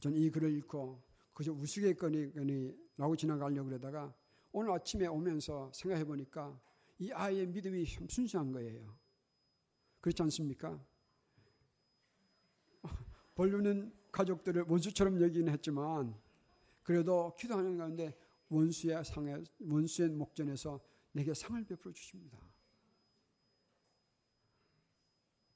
저는 0.01 0.17
이 0.17 0.31
글을 0.31 0.51
읽고 0.57 0.99
그저 1.34 1.51
우스갯거리라고 1.51 3.15
지나가려고 3.15 3.69
그러다가 3.69 4.13
오늘 4.51 4.71
아침에 4.71 5.05
오면서 5.05 5.71
생각해 5.73 6.03
보니까 6.05 6.60
이 7.01 7.11
아이의 7.11 7.47
믿음이 7.47 7.83
순수한 8.07 8.51
거예요. 8.51 8.95
그렇지 10.01 10.21
않습니까? 10.21 10.79
벌루는 13.33 13.91
가족들을 14.11 14.65
원수처럼 14.67 15.19
여기는 15.19 15.51
했지만 15.51 16.15
그래도 16.83 17.33
기도하는 17.39 17.79
가운데 17.79 18.15
원수의 18.49 19.03
상에 19.03 19.35
원수의 19.61 20.09
목전에서 20.09 20.79
내게 21.13 21.33
상을 21.33 21.63
베풀어 21.65 21.91
주십니다. 21.91 22.37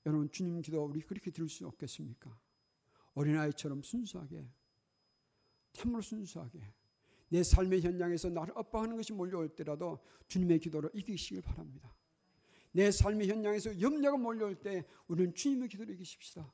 여러분 0.08 0.31
주님 0.31 0.62
기도 0.62 0.84
우리 0.84 1.01
그렇게 1.01 1.29
들을 1.29 1.47
수 1.47 1.67
없겠습니까? 1.67 2.36
어린아이처럼 3.13 3.84
순수하게 3.84 4.49
참으로 5.73 6.01
순수하게 6.01 6.73
내 7.30 7.44
삶의 7.44 7.82
현장에서 7.82 8.30
나를 8.30 8.54
압박하는 8.58 8.96
것이 8.96 9.14
몰려올 9.14 9.50
때라도 9.50 10.00
주님의 10.28 10.60
기도로 10.60 10.90
이기시길 10.94 11.42
바랍니다. 11.42 11.94
내 12.72 12.92
삶의 12.92 13.30
현장에서 13.30 13.80
염려가 13.80 14.18
몰려올 14.18 14.56
때 14.56 14.86
우리는 15.08 15.34
주님의 15.34 15.70
기도로 15.70 15.94
이기십시다. 15.94 16.52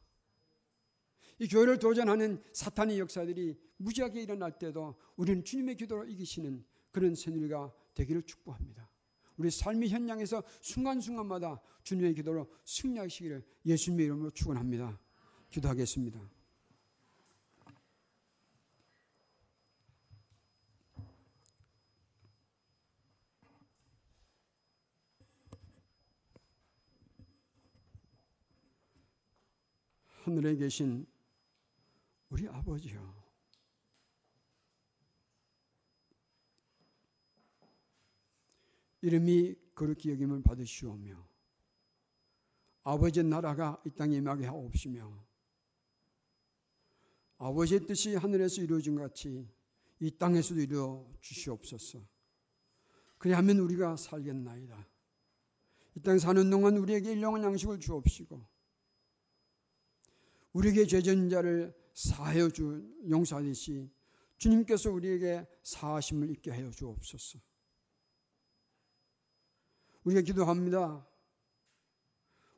이 1.39 1.47
교회를 1.47 1.79
도전하는 1.79 2.41
사탄의 2.53 2.99
역사들이 2.99 3.57
무지하게 3.77 4.21
일어날 4.21 4.59
때도 4.59 4.95
우리는 5.15 5.43
주님의 5.43 5.77
기도로 5.77 6.05
이기시는 6.05 6.63
그런 6.91 7.15
새누리가 7.15 7.73
되기를 7.95 8.23
축복합니다. 8.23 8.89
우리 9.37 9.49
삶의 9.49 9.89
현장에서 9.89 10.43
순간순간마다 10.61 11.59
주님의 11.83 12.13
기도로 12.13 12.47
승리하시기를 12.65 13.43
예수님의 13.65 14.05
이름으로 14.05 14.29
축원합니다. 14.29 14.99
기도하겠습니다. 15.49 16.40
하늘에 30.23 30.55
계신 30.55 31.07
우리 32.29 32.47
아버지요. 32.47 33.21
이름이 39.01 39.55
거룩히 39.73 40.11
여김을 40.11 40.43
받으시오며 40.43 41.27
아버지의 42.83 43.25
나라가 43.25 43.81
이 43.85 43.89
땅에 43.89 44.17
임하게 44.17 44.45
하옵시며 44.45 45.11
아버지의 47.39 47.87
뜻이 47.87 48.15
하늘에서 48.15 48.61
이루어진 48.61 48.95
같이 48.95 49.47
이 49.99 50.11
땅에서도 50.11 50.61
이루어 50.61 51.11
주시옵소서. 51.21 51.99
그리하면 53.17 53.57
우리가 53.57 53.97
살겠나이다. 53.97 54.87
이 55.95 55.99
땅 56.01 56.19
사는 56.19 56.49
동안 56.49 56.77
우리에게 56.77 57.11
일용한 57.13 57.43
양식을 57.43 57.79
주옵시고 57.79 58.50
우리에게 60.53 60.85
죄전 60.85 61.29
자를 61.29 61.73
사하여 61.93 62.49
주 62.49 62.83
용서하듯이 63.09 63.89
주님께서 64.37 64.91
우리에게 64.91 65.45
사하심을 65.63 66.29
있게 66.31 66.51
하여 66.51 66.69
주옵소서. 66.71 67.39
우리가 70.03 70.21
기도합니다. 70.21 71.07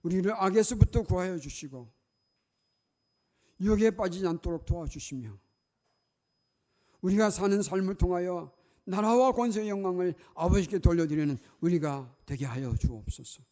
우리를 0.01 0.31
악에서부터 0.33 1.03
구하여 1.03 1.37
주시고 1.37 1.91
유혹에 3.59 3.91
빠지지 3.91 4.27
않도록 4.27 4.65
도와주시며 4.65 5.37
우리가 7.01 7.29
사는 7.29 7.61
삶을 7.61 7.95
통하여 7.95 8.53
나라와 8.85 9.31
권세의 9.31 9.69
영광을 9.69 10.13
아버지께 10.35 10.79
돌려드리는 10.79 11.37
우리가 11.61 12.13
되게 12.25 12.45
하여 12.45 12.75
주옵소서. 12.75 13.43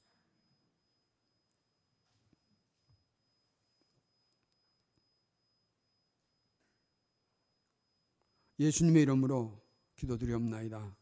예수님의 8.61 9.01
이름으로 9.01 9.59
기도드리옵나이다. 9.95 10.95